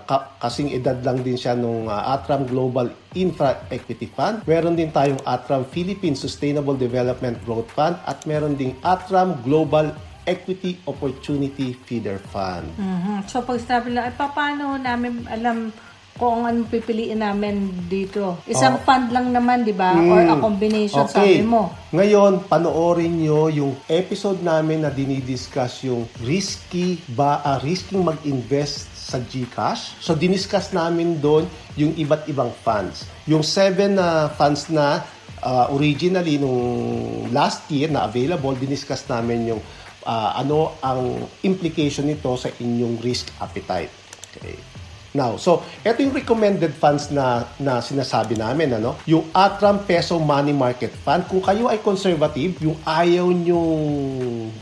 Ka- 0.07 0.39
kasing 0.39 0.71
edad 0.71 1.03
lang 1.03 1.27
din 1.27 1.35
siya 1.35 1.59
nung 1.59 1.91
ah, 1.91 2.15
Atram 2.15 2.47
Global 2.47 2.87
Infra 3.19 3.67
Equity 3.75 4.07
Fund. 4.07 4.47
Meron 4.47 4.79
din 4.79 4.95
tayong 4.95 5.19
Atram 5.27 5.67
Philippine 5.67 6.15
Sustainable 6.15 6.79
Development 6.79 7.35
Growth 7.43 7.75
Fund 7.75 7.99
at 8.07 8.23
meron 8.23 8.55
ding 8.55 8.79
Atram 8.87 9.43
Global 9.43 9.91
Equity 10.23 10.79
Opportunity 10.87 11.75
Feeder 11.75 12.23
Fund. 12.31 12.71
Mhm. 12.79 13.27
So, 13.27 13.43
pag 13.43 13.59
sabi 13.59 13.99
lang, 13.99 14.13
eh, 14.13 14.15
paano 14.15 14.79
namin 14.79 15.27
alam 15.27 15.75
kung 16.19 16.45
anong 16.45 16.67
pipiliin 16.67 17.23
namin 17.23 17.71
dito? 17.87 18.43
Isang 18.51 18.83
fund 18.83 19.15
lang 19.15 19.31
naman, 19.31 19.63
di 19.63 19.71
ba? 19.71 19.95
Or 19.95 20.19
a 20.19 20.37
combination, 20.43 21.07
sabi 21.07 21.47
mo. 21.47 21.71
Ngayon, 21.95 22.51
panoorin 22.51 23.23
nyo 23.23 23.47
yung 23.47 23.79
episode 23.87 24.43
namin 24.43 24.83
na 24.83 24.91
dinidiscuss 24.91 25.87
yung 25.87 26.11
risky 26.27 26.99
ba, 27.15 27.41
ah, 27.47 27.63
risking 27.63 28.03
mag-invest 28.03 28.91
sa 28.93 29.23
GCash. 29.23 30.03
So, 30.03 30.19
diniscuss 30.19 30.75
namin 30.75 31.23
doon 31.23 31.47
yung 31.79 31.95
iba't 31.95 32.27
ibang 32.27 32.51
funds. 32.67 33.07
Yung 33.25 33.47
seven 33.47 33.97
na 33.97 34.29
funds 34.35 34.69
na 34.69 35.07
ah, 35.41 35.71
originally 35.71 36.37
nung 36.37 37.31
last 37.31 37.71
year 37.71 37.89
na 37.89 38.11
available, 38.11 38.59
diniscuss 38.59 39.07
namin 39.07 39.55
yung 39.55 39.63
ah, 40.05 40.35
ano 40.35 40.77
ang 40.83 41.25
implication 41.47 42.11
nito 42.11 42.35
sa 42.35 42.51
inyong 42.51 42.99
risk 43.01 43.31
appetite. 43.39 43.93
Okay. 44.29 44.68
Now, 45.19 45.35
so 45.35 45.67
ito 45.83 45.99
yung 45.99 46.15
recommended 46.15 46.71
funds 46.79 47.11
na 47.11 47.43
na 47.59 47.83
sinasabi 47.83 48.39
namin 48.39 48.79
ano, 48.79 48.95
yung 49.03 49.27
Atram 49.35 49.83
Peso 49.83 50.23
Money 50.23 50.55
Market 50.55 50.95
Fund. 50.95 51.27
Kung 51.27 51.43
kayo 51.43 51.67
ay 51.67 51.83
conservative, 51.83 52.55
yung 52.63 52.79
ayaw 52.87 53.27
nyong 53.27 53.83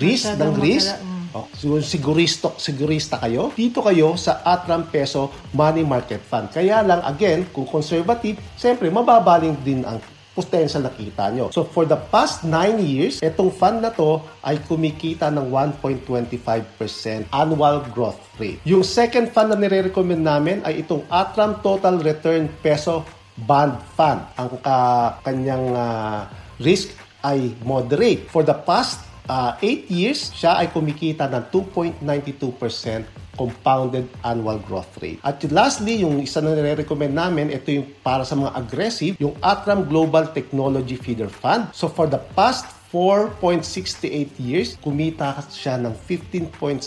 risk 0.01 0.33
ng 0.33 0.40
Masyadong 0.40 0.57
risk, 0.64 0.88
magala- 0.97 1.05
mm. 1.05 1.14
Oh, 1.37 1.45
siguro 1.53 1.85
siguristo, 1.85 2.57
sigurista 2.57 3.21
kayo, 3.21 3.53
dito 3.53 3.85
kayo 3.85 4.16
sa 4.16 4.40
Atram 4.40 4.88
Peso 4.88 5.29
Money 5.53 5.85
Market 5.85 6.25
Fund. 6.25 6.49
Kaya 6.49 6.81
lang, 6.81 7.05
again, 7.05 7.45
kung 7.53 7.69
conservative, 7.69 8.40
siyempre, 8.57 8.88
mababaling 8.88 9.53
din 9.61 9.85
ang 9.85 10.01
potential 10.37 10.85
na 10.85 10.92
kita 10.92 11.33
nyo. 11.33 11.49
So, 11.49 11.64
for 11.64 11.88
the 11.88 11.96
past 11.96 12.44
9 12.44 12.77
years, 12.85 13.25
itong 13.25 13.49
fund 13.49 13.81
na 13.81 13.88
to 13.96 14.20
ay 14.44 14.61
kumikita 14.61 15.33
ng 15.33 15.49
1.25% 15.49 17.33
annual 17.33 17.81
growth 17.96 18.20
rate. 18.37 18.61
Yung 18.68 18.85
second 18.85 19.33
fund 19.33 19.49
na 19.49 19.57
nire-recommend 19.57 20.20
namin 20.20 20.61
ay 20.68 20.85
itong 20.85 21.09
Atram 21.09 21.64
Total 21.64 21.96
Return 21.96 22.53
Peso 22.61 23.01
Bond 23.40 23.81
Fund. 23.96 24.20
Ang 24.37 24.61
ka- 24.61 25.25
kanyang 25.25 25.72
ah, 25.72 26.29
risk 26.61 26.92
ay 27.25 27.57
moderate. 27.64 28.29
For 28.29 28.44
the 28.44 28.55
past 28.55 29.01
8 29.27 29.64
years, 29.90 30.31
siya 30.37 30.61
ay 30.62 30.70
kumikita 30.70 31.27
ng 31.27 31.51
2.92% 31.51 33.15
compounded 33.37 34.09
annual 34.25 34.59
growth 34.61 34.90
rate. 35.01 35.20
At 35.25 35.40
lastly, 35.49 36.03
yung 36.03 36.20
isa 36.20 36.40
na 36.40 36.57
nire-recommend 36.57 37.14
namin, 37.14 37.53
ito 37.53 37.72
yung 37.72 37.88
para 38.05 38.25
sa 38.25 38.37
mga 38.37 38.53
aggressive, 38.57 39.14
yung 39.20 39.37
Atram 39.44 39.85
Global 39.87 40.33
Technology 40.33 40.96
Feeder 40.96 41.29
Fund. 41.31 41.70
So 41.72 41.88
for 41.88 42.09
the 42.09 42.20
past 42.35 42.76
4.68 42.88 44.07
years, 44.38 44.77
kumita 44.77 45.42
siya 45.49 45.75
ng 45.77 45.90
15.78% 46.01 46.79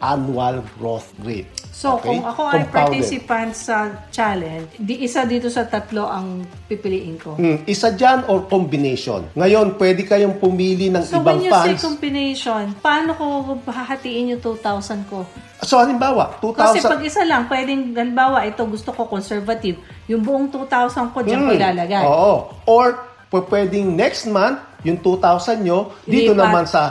annual 0.00 0.56
growth 0.72 1.10
rate. 1.20 1.50
So, 1.68 1.94
Okay? 1.96 2.10
kung 2.10 2.22
ako 2.24 2.42
ay 2.44 2.52
Compounded. 2.60 2.72
participant 2.72 3.50
sa 3.52 3.76
challenge, 4.08 4.66
di 4.76 4.98
isa 5.00 5.22
dito 5.22 5.46
sa 5.46 5.62
tatlo 5.62 6.04
ang 6.04 6.26
pipiliin 6.64 7.16
ko. 7.16 7.34
Hmm, 7.34 7.62
isa 7.64 7.90
dyan 7.90 8.26
or 8.26 8.44
combination. 8.44 9.22
Ngayon, 9.32 9.74
pwede 9.74 10.02
kayong 10.02 10.36
pumili 10.36 10.86
ng 10.88 11.02
So, 11.02 11.18
ibang 11.18 11.38
when 11.38 11.40
you 11.40 11.52
say 11.52 11.72
funds. 11.72 11.82
combination, 11.84 12.74
paano 12.76 13.14
ko 13.14 13.24
hahatiin 13.64 14.34
yung 14.34 14.42
2,000 14.42 15.06
ko? 15.06 15.22
So, 15.60 15.78
halimbawa, 15.78 16.38
2,000... 16.38 16.54
Kasi 16.56 16.78
pag 16.80 16.98
isa 17.00 17.22
lang, 17.22 17.46
pwedeng, 17.46 17.90
halimbawa, 17.92 18.42
ito 18.42 18.62
gusto 18.62 18.90
ko 18.90 19.06
conservative, 19.06 19.78
yung 20.06 20.22
buong 20.22 20.46
2,000 20.48 20.66
ko 21.08 21.18
dyan 21.20 21.40
ko 21.40 21.50
Hmm, 21.50 21.58
ilalagay. 21.58 22.02
Oo. 22.02 22.34
Or, 22.64 23.06
pwedeng 23.30 23.92
next 23.92 24.24
month, 24.26 24.60
yung 24.82 24.98
2,000 25.00 25.60
nyo, 25.60 25.92
dito 26.04 26.32
Lipat. 26.32 26.40
naman 26.40 26.64
sa... 26.64 26.82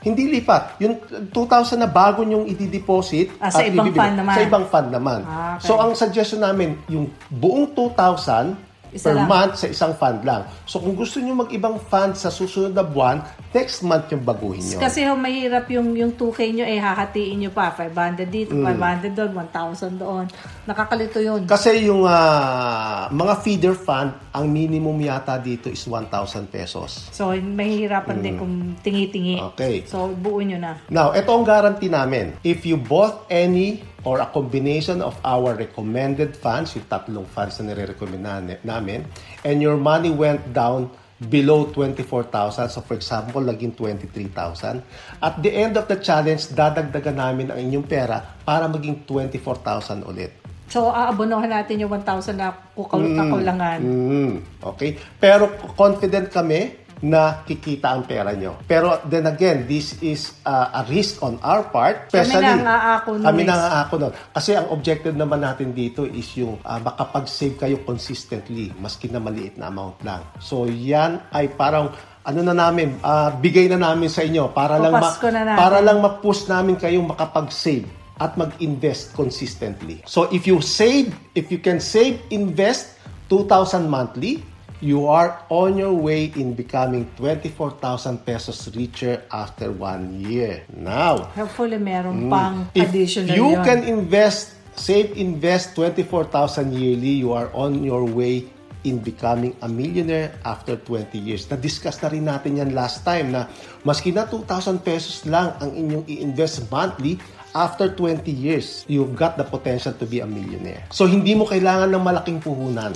Hindi 0.00 0.32
lipat. 0.32 0.80
Yung 0.80 0.96
2,000 1.28 1.76
na 1.76 1.84
bago 1.84 2.24
nyong 2.24 2.48
i-deposit. 2.48 3.36
Ah, 3.36 3.52
sa 3.52 3.60
ibang 3.60 3.84
ibibigay- 3.84 4.00
fund 4.00 4.16
naman. 4.16 4.32
Sa 4.32 4.40
ibang 4.40 4.64
fund 4.72 4.88
naman. 4.88 5.20
Ah, 5.28 5.60
okay. 5.60 5.68
So, 5.68 5.76
ang 5.76 5.92
suggestion 5.92 6.40
namin, 6.40 6.80
yung 6.88 7.12
buong 7.28 7.68
2,000 7.76 8.56
Isa 8.90 9.10
per 9.10 9.16
lang. 9.16 9.28
month 9.30 9.54
sa 9.56 9.66
isang 9.66 9.92
fund 9.94 10.20
lang. 10.22 10.42
So, 10.66 10.78
kung 10.78 10.94
gusto 10.94 11.18
nyo 11.18 11.34
mag-ibang 11.38 11.78
fund 11.78 12.14
sa 12.14 12.28
susunod 12.28 12.74
na 12.74 12.82
buwan, 12.82 13.22
next 13.50 13.82
month 13.82 14.10
yung 14.10 14.22
baguhin 14.22 14.62
nyo. 14.62 14.78
Kasi 14.78 15.06
ho, 15.06 15.14
mahirap 15.14 15.70
yung, 15.70 15.94
yung 15.94 16.12
2K 16.14 16.40
nyo, 16.50 16.66
eh, 16.66 16.78
hahatiin 16.78 17.46
nyo 17.46 17.50
pa. 17.50 17.70
500 17.70 18.26
dito, 18.26 18.52
Hmm. 18.52 18.66
500 18.66 19.14
doon, 19.14 19.30
1,000 19.46 19.94
doon. 19.94 20.24
Nakakalito 20.66 21.18
yun. 21.18 21.46
Kasi 21.46 21.86
yung 21.86 22.02
ah, 22.04 23.06
mga 23.10 23.34
feeder 23.40 23.74
fund, 23.74 24.10
ang 24.30 24.46
minimum 24.46 24.94
yata 24.98 25.34
dito 25.36 25.66
is 25.66 25.82
1,000 25.86 26.46
pesos. 26.46 27.10
So, 27.10 27.30
mahihirapan 27.30 28.16
din 28.18 28.34
kung 28.38 28.54
tingi-tingi. 28.78 29.38
Okay. 29.54 29.86
So, 29.86 30.10
buuin 30.10 30.54
nyo 30.54 30.58
na. 30.58 30.72
Now, 30.86 31.10
ito 31.10 31.30
ang 31.30 31.42
guarantee 31.42 31.90
namin. 31.90 32.38
If 32.42 32.62
you 32.62 32.74
bought 32.74 33.26
any 33.26 33.82
or 34.04 34.20
a 34.20 34.28
combination 34.32 35.04
of 35.04 35.16
our 35.20 35.52
recommended 35.52 36.32
funds, 36.36 36.72
yung 36.72 36.88
tatlong 36.88 37.28
funds 37.28 37.60
na 37.60 37.72
nire-recommend 37.72 38.22
na- 38.24 38.62
namin, 38.64 39.04
and 39.44 39.60
your 39.60 39.76
money 39.76 40.08
went 40.08 40.40
down 40.56 40.88
below 41.20 41.68
24,000, 41.68 42.72
so 42.72 42.80
for 42.80 42.96
example, 42.96 43.44
naging 43.44 43.76
23,000, 43.76 44.80
at 45.20 45.34
the 45.44 45.52
end 45.52 45.76
of 45.76 45.84
the 45.84 46.00
challenge, 46.00 46.48
dadagdagan 46.56 47.20
namin 47.20 47.52
ang 47.52 47.60
inyong 47.60 47.84
pera 47.84 48.24
para 48.40 48.64
maging 48.64 49.04
24,000 49.04 50.08
ulit. 50.08 50.32
So, 50.70 50.86
aabonohan 50.88 51.50
natin 51.50 51.82
yung 51.82 51.92
1,000 51.92 52.38
na 52.38 52.54
kukul- 52.72 53.10
kakulangan. 53.12 53.82
Mm, 53.82 54.34
okay? 54.62 54.96
Pero 55.18 55.50
confident 55.74 56.30
kami 56.30 56.79
na 57.00 57.40
kikita 57.48 57.96
ang 57.96 58.04
pera 58.04 58.36
nyo. 58.36 58.60
Pero 58.68 59.00
then 59.08 59.24
again, 59.24 59.64
this 59.64 59.96
is 60.04 60.36
uh, 60.44 60.80
a 60.80 60.82
risk 60.84 61.24
on 61.24 61.40
our 61.40 61.64
part. 61.72 62.12
Kami 62.12 62.36
na 62.60 63.00
aako 63.00 63.16
nun, 63.16 63.24
Kami 63.24 63.42
na 63.48 63.54
aako 63.80 63.94
nun. 63.96 64.12
Kasi 64.36 64.52
ang 64.52 64.68
objective 64.68 65.16
naman 65.16 65.40
natin 65.40 65.72
dito 65.72 66.04
is 66.04 66.28
yung 66.36 66.60
uh, 66.60 66.80
makapag-save 66.80 67.56
kayo 67.56 67.76
consistently, 67.88 68.68
maski 68.76 69.08
na 69.08 69.16
maliit 69.16 69.56
na 69.56 69.72
amount 69.72 69.96
lang. 70.04 70.20
So 70.44 70.68
yan 70.68 71.24
ay 71.32 71.56
parang 71.56 71.92
ano 72.20 72.40
na 72.44 72.52
namin, 72.52 73.00
ah, 73.00 73.32
bigay 73.32 73.72
na 73.72 73.80
namin 73.80 74.12
sa 74.12 74.20
inyo 74.20 74.52
para 74.52 74.76
lang 74.76 74.92
ma- 74.92 75.16
na 75.32 75.40
natin. 75.40 75.56
para 75.56 75.78
lang 75.80 76.04
ma-push 76.04 76.52
namin 76.52 76.76
kayong 76.76 77.08
makapag-save 77.08 77.88
at 78.20 78.36
mag-invest 78.36 79.16
consistently. 79.16 80.04
So 80.04 80.28
if 80.28 80.44
you 80.44 80.60
save, 80.60 81.16
if 81.32 81.48
you 81.48 81.56
can 81.56 81.80
save, 81.80 82.20
invest 82.28 83.00
2,000 83.32 83.88
monthly, 83.88 84.44
you 84.80 85.06
are 85.06 85.36
on 85.48 85.76
your 85.76 85.92
way 85.92 86.32
in 86.34 86.56
becoming 86.56 87.04
24,000 87.16 88.24
pesos 88.24 88.68
richer 88.72 89.22
after 89.28 89.68
one 89.70 90.20
year. 90.20 90.64
Now, 90.72 91.28
Hopefully, 91.36 91.76
meron 91.76 92.28
pang 92.28 92.66
Mm. 92.66 92.74
if 92.74 92.88
additional 92.88 93.36
you 93.36 93.46
yun. 93.54 93.64
can 93.64 93.80
invest, 93.84 94.56
save, 94.74 95.12
invest 95.16 95.76
24,000 95.76 96.72
yearly, 96.72 97.20
you 97.20 97.32
are 97.32 97.52
on 97.52 97.84
your 97.84 98.04
way 98.04 98.48
in 98.80 98.96
becoming 98.96 99.52
a 99.60 99.68
millionaire 99.68 100.32
after 100.40 100.72
20 100.72 101.20
years. 101.20 101.44
Na-discuss 101.44 102.00
na 102.00 102.08
rin 102.08 102.24
natin 102.24 102.56
yan 102.56 102.72
last 102.72 103.04
time 103.04 103.28
na 103.28 103.44
maski 103.84 104.08
na 104.08 104.24
2,000 104.24 104.80
pesos 104.80 105.28
lang 105.28 105.52
ang 105.60 105.76
inyong 105.76 106.08
i-invest 106.08 106.64
monthly, 106.72 107.20
after 107.52 107.92
20 107.92 108.30
years, 108.30 108.88
you've 108.88 109.12
got 109.12 109.36
the 109.36 109.44
potential 109.44 109.92
to 109.92 110.06
be 110.06 110.22
a 110.22 110.26
millionaire. 110.26 110.80
So, 110.88 111.04
hindi 111.04 111.34
mo 111.34 111.44
kailangan 111.44 111.92
ng 111.92 112.00
malaking 112.00 112.38
puhunan. 112.40 112.94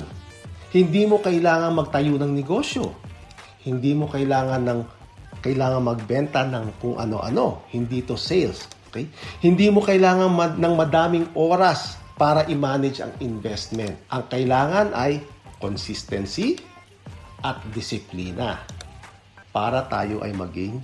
Hindi 0.75 1.07
mo 1.07 1.23
kailangan 1.23 1.71
magtayo 1.71 2.19
ng 2.19 2.35
negosyo. 2.35 2.91
Hindi 3.63 3.95
mo 3.95 4.11
kailangan 4.11 4.59
ng 4.59 4.79
kailangan 5.39 5.79
magbenta 5.79 6.43
ng 6.43 6.83
kung 6.83 6.99
ano-ano. 6.99 7.63
Hindi 7.71 8.03
to 8.03 8.19
sales. 8.19 8.67
Okay? 8.91 9.07
Hindi 9.39 9.71
mo 9.71 9.79
kailangan 9.79 10.27
mad- 10.27 10.59
ng 10.59 10.73
madaming 10.75 11.31
oras 11.31 11.95
para 12.19 12.43
i-manage 12.51 12.99
ang 12.99 13.15
investment. 13.23 13.95
Ang 14.11 14.27
kailangan 14.27 14.91
ay 14.91 15.23
consistency 15.63 16.59
at 17.39 17.55
disiplina 17.71 18.59
para 19.55 19.87
tayo 19.87 20.27
ay 20.27 20.35
maging 20.35 20.83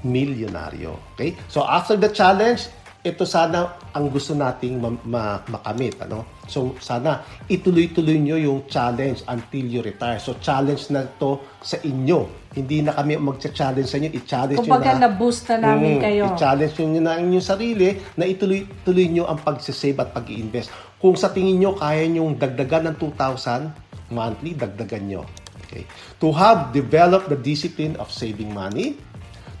milyonaryo. 0.00 0.96
Okay? 1.12 1.36
So 1.52 1.60
after 1.60 2.00
the 2.00 2.08
challenge, 2.08 2.72
ito 3.06 3.22
sana 3.22 3.62
ang 3.94 4.10
gusto 4.10 4.34
nating 4.34 4.82
ma- 4.82 4.98
ma- 5.06 5.40
makamit. 5.46 5.94
Ano? 6.02 6.42
So 6.44 6.74
sana 6.76 7.22
ituloy-tuloy 7.46 8.18
nyo 8.18 8.34
yung 8.34 8.66
challenge 8.66 9.22
until 9.24 9.62
you 9.62 9.80
retire. 9.80 10.18
So 10.18 10.36
challenge 10.36 10.90
na 10.90 11.06
to 11.16 11.38
sa 11.62 11.78
inyo. 11.78 12.50
Hindi 12.50 12.82
na 12.82 12.90
kami 12.90 13.14
magcha-challenge 13.14 13.86
sa 13.86 13.96
inyo. 13.96 14.10
I-challenge 14.10 14.58
nyo 14.58 14.66
Kumbaga, 14.66 14.96
na. 14.96 15.06
na-boost 15.06 15.44
na 15.46 15.56
namin 15.70 15.96
Mm, 15.96 16.02
kayo. 16.02 16.24
I-challenge 16.32 16.74
nyo 16.82 17.00
na 17.00 17.12
ang 17.14 17.22
inyong 17.28 17.46
sarili 17.46 17.88
na 18.16 18.24
ituloy-tuloy 18.24 19.06
nyo 19.06 19.24
ang 19.28 19.38
pag-save 19.38 19.96
at 19.96 20.10
pag-invest. 20.10 20.72
Kung 20.96 21.14
sa 21.14 21.30
tingin 21.30 21.60
nyo 21.60 21.76
kaya 21.76 22.08
nyong 22.08 22.34
dagdagan 22.34 22.90
ng 22.90 22.96
2,000 22.98 23.70
monthly, 24.08 24.56
dagdagan 24.56 25.04
nyo. 25.06 25.22
Okay. 25.62 25.84
To 26.18 26.30
have 26.30 26.70
developed 26.70 27.28
the 27.28 27.36
discipline 27.36 27.94
of 27.98 28.08
saving 28.08 28.50
money, 28.50 28.96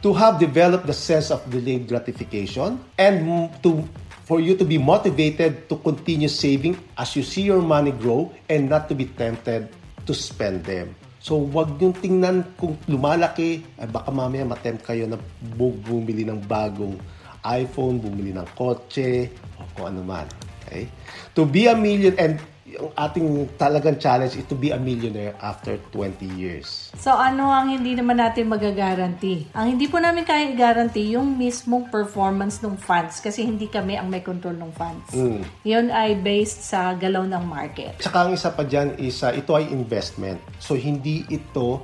to 0.02 0.12
have 0.12 0.38
developed 0.38 0.86
the 0.86 0.96
sense 0.96 1.30
of 1.30 1.44
delayed 1.48 1.88
gratification, 1.88 2.80
and 2.98 3.50
to 3.62 3.84
for 4.26 4.42
you 4.42 4.58
to 4.58 4.66
be 4.66 4.76
motivated 4.76 5.70
to 5.70 5.78
continue 5.86 6.26
saving 6.26 6.74
as 6.98 7.14
you 7.14 7.22
see 7.22 7.46
your 7.46 7.62
money 7.62 7.94
grow 7.94 8.26
and 8.50 8.66
not 8.66 8.90
to 8.90 8.94
be 8.98 9.06
tempted 9.06 9.70
to 10.02 10.12
spend 10.12 10.66
them. 10.66 10.94
So, 11.22 11.42
wag 11.42 11.78
yung 11.82 11.94
tingnan 11.94 12.54
kung 12.54 12.78
lumalaki, 12.86 13.62
ay 13.78 13.90
baka 13.90 14.14
mamaya 14.14 14.46
matempt 14.46 14.86
kayo 14.86 15.10
na 15.10 15.18
bu- 15.58 15.74
bumili 15.82 16.22
ng 16.22 16.38
bagong 16.46 16.98
iPhone, 17.42 17.98
bumili 17.98 18.30
ng 18.30 18.46
kotse, 18.54 19.30
o 19.58 19.66
kung 19.74 19.90
ano 19.90 20.06
man. 20.06 20.26
Okay? 20.62 20.86
To 21.34 21.42
be 21.42 21.66
a 21.66 21.74
million, 21.74 22.14
and 22.18 22.38
yung 22.76 22.92
ating 22.92 23.56
talagang 23.56 23.96
challenge 23.96 24.36
is 24.36 24.44
to 24.44 24.54
be 24.56 24.70
a 24.70 24.80
millionaire 24.80 25.34
after 25.40 25.80
20 25.92 26.22
years. 26.36 26.92
So, 27.00 27.16
ano 27.16 27.48
ang 27.48 27.72
hindi 27.72 27.96
naman 27.96 28.20
natin 28.20 28.52
magagaranti? 28.52 29.56
Ang 29.56 29.76
hindi 29.76 29.88
po 29.88 29.96
namin 29.96 30.28
kaya 30.28 30.52
i-guarantee 30.52 31.16
yung 31.16 31.40
mismong 31.40 31.88
performance 31.88 32.60
ng 32.60 32.76
funds 32.76 33.18
kasi 33.24 33.42
hindi 33.48 33.66
kami 33.66 33.96
ang 33.96 34.12
may 34.12 34.20
control 34.20 34.54
ng 34.54 34.72
funds. 34.76 35.08
Mm. 35.16 35.42
Yun 35.64 35.86
ay 35.88 36.20
based 36.20 36.68
sa 36.68 36.92
galaw 36.92 37.24
ng 37.24 37.44
market. 37.48 37.96
Tsaka 38.00 38.28
ang 38.28 38.30
isa 38.36 38.52
pa 38.52 38.62
dyan 38.62 38.94
is 39.00 39.24
uh, 39.24 39.32
ito 39.32 39.56
ay 39.56 39.72
investment. 39.72 40.38
So 40.60 40.76
hindi 40.76 41.24
ito 41.32 41.82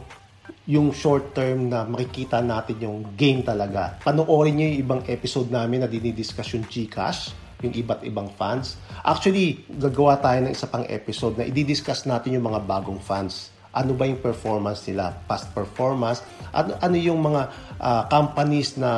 yung 0.63 0.95
short 0.95 1.35
term 1.35 1.73
na 1.73 1.83
makikita 1.83 2.39
natin 2.39 2.79
yung 2.79 2.99
gain 3.19 3.43
talaga. 3.43 3.99
Panoorin 3.99 4.55
nyo 4.55 4.67
yung 4.71 4.79
ibang 4.79 5.03
episode 5.11 5.51
namin 5.51 5.83
na 5.83 5.89
dinidiscuss 5.91 6.55
yung 6.55 6.67
Gcash 6.69 7.42
yung 7.63 7.75
iba't 7.75 8.03
ibang 8.03 8.29
funds. 8.35 8.77
Actually, 9.07 9.63
gagawa 9.79 10.19
tayo 10.19 10.43
ng 10.45 10.53
isa 10.53 10.67
pang 10.67 10.87
episode 10.91 11.39
na 11.39 11.47
i-discuss 11.47 12.05
natin 12.05 12.37
yung 12.37 12.47
mga 12.51 12.61
bagong 12.67 12.99
funds. 12.99 13.55
Ano 13.73 13.97
ba 13.97 14.05
yung 14.05 14.21
performance 14.21 14.85
nila, 14.85 15.17
past 15.25 15.49
performance, 15.57 16.21
at 16.53 16.77
ano 16.85 16.97
yung 17.01 17.25
mga 17.25 17.49
ah, 17.81 18.05
companies 18.13 18.77
na 18.77 18.93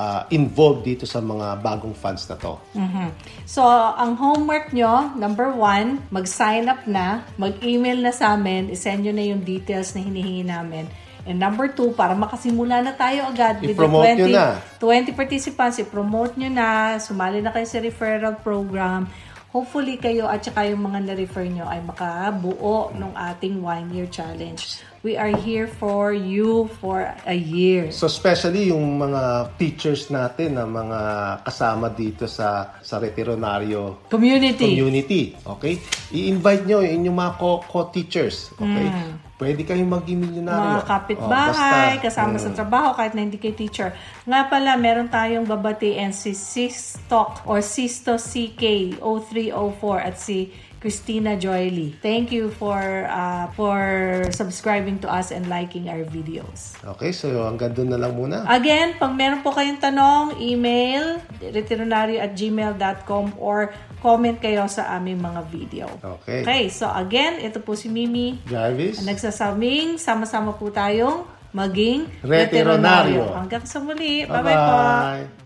ah, 0.00 0.24
involved 0.32 0.88
dito 0.88 1.04
sa 1.04 1.20
mga 1.20 1.60
bagong 1.60 1.92
funds 1.92 2.24
na 2.32 2.40
to. 2.40 2.56
Mhm. 2.72 3.12
So, 3.44 3.60
ang 4.00 4.16
homework 4.16 4.72
nyo, 4.72 5.12
number 5.20 5.52
one, 5.52 6.00
mag-sign 6.08 6.72
up 6.72 6.88
na, 6.88 7.28
mag-email 7.36 8.00
na 8.00 8.10
sa 8.10 8.32
amin, 8.32 8.72
isend 8.72 9.04
nyo 9.04 9.12
na 9.12 9.24
yung 9.28 9.44
details 9.44 9.92
na 9.92 10.00
hinihingi 10.00 10.48
namin. 10.48 10.88
And 11.24 11.40
number 11.40 11.72
two, 11.72 11.96
para 11.96 12.12
makasimula 12.12 12.84
na 12.84 12.92
tayo 12.92 13.32
agad 13.32 13.64
with 13.64 13.72
the 13.72 13.76
I-promote 13.80 14.12
nyo 14.12 14.28
20, 14.28 14.36
na. 14.36 14.44
20 14.76 15.16
participants, 15.16 15.76
i-promote 15.80 16.36
nyo 16.36 16.50
na, 16.52 17.00
sumali 17.00 17.40
na 17.40 17.48
kayo 17.48 17.64
sa 17.64 17.80
referral 17.80 18.36
program. 18.44 19.08
Hopefully 19.48 19.96
kayo 19.96 20.28
at 20.28 20.44
saka 20.44 20.68
yung 20.68 20.84
mga 20.84 21.00
na-refer 21.08 21.48
nyo 21.48 21.64
ay 21.64 21.80
makabuo 21.80 22.92
ng 22.92 23.12
ating 23.16 23.64
one-year 23.64 24.10
challenge. 24.12 24.84
We 25.04 25.20
are 25.20 25.36
here 25.36 25.68
for 25.68 26.16
you 26.16 26.72
for 26.80 27.04
a 27.28 27.36
year. 27.36 27.92
So 27.92 28.08
especially 28.08 28.72
yung 28.72 28.96
mga 28.96 29.52
teachers 29.60 30.08
natin 30.08 30.56
na 30.56 30.64
mga 30.64 31.00
kasama 31.44 31.92
dito 31.92 32.24
sa 32.24 32.80
sa 32.80 32.96
Retironario 32.96 34.08
Community. 34.08 34.64
community, 34.72 35.36
okay? 35.44 35.76
I-invite 36.08 36.64
nyo 36.64 36.80
yung 36.80 37.04
inyong 37.04 37.18
mga 37.20 37.32
co- 37.36 37.60
co-teachers, 37.68 38.48
okay? 38.56 38.88
Pwede 39.36 39.60
kayong 39.68 39.92
maging 39.92 40.24
milyonaryo. 40.24 40.56
Mm. 40.56 40.72
mga 40.72 40.88
kapitbahay, 40.88 41.52
Oh, 41.52 42.00
basta, 42.00 42.04
kasama 42.08 42.36
mm, 42.40 42.44
sa 42.48 42.50
trabaho, 42.56 42.88
kahit 42.96 43.12
na 43.12 43.28
hindi 43.28 43.36
kayo 43.36 43.52
teacher. 43.52 43.92
Nga 44.24 44.40
pala, 44.48 44.72
meron 44.80 45.12
tayong 45.12 45.44
babatiin 45.44 46.16
si 46.16 46.32
Sistok 46.32 47.44
or 47.44 47.60
Sisto 47.60 48.16
CK0304 48.16 49.96
at 50.00 50.16
si 50.16 50.48
Christina 50.84 51.32
Joyly. 51.40 51.96
Thank 52.04 52.28
you 52.28 52.52
for 52.52 53.08
uh, 53.08 53.48
for 53.56 53.80
subscribing 54.28 55.00
to 55.00 55.08
us 55.08 55.32
and 55.32 55.48
liking 55.48 55.88
our 55.88 56.04
videos. 56.04 56.76
Okay, 56.84 57.08
so 57.08 57.48
hanggang 57.48 57.72
doon 57.72 57.88
na 57.88 57.96
lang 57.96 58.12
muna. 58.12 58.44
Again, 58.44 59.00
pag 59.00 59.16
meron 59.16 59.40
po 59.40 59.56
kayong 59.56 59.80
tanong, 59.80 60.36
email 60.44 61.24
retironario 61.40 62.20
at 62.20 62.36
gmail.com 62.36 63.40
or 63.40 63.72
comment 64.04 64.36
kayo 64.36 64.68
sa 64.68 64.92
aming 65.00 65.24
mga 65.24 65.40
video. 65.48 65.88
Okay. 66.20 66.44
Okay, 66.44 66.62
so 66.68 66.84
again, 66.92 67.40
ito 67.40 67.64
po 67.64 67.72
si 67.72 67.88
Mimi. 67.88 68.44
Jarvis? 68.44 69.00
Nagsasabing, 69.08 69.96
sama-sama 69.96 70.52
po 70.52 70.68
tayong 70.68 71.24
maging 71.56 72.12
Retironaryo. 72.20 73.32
Hanggang 73.32 73.64
sa 73.64 73.80
muli. 73.80 74.28
Bye-bye 74.28 74.58
po. 74.60 75.43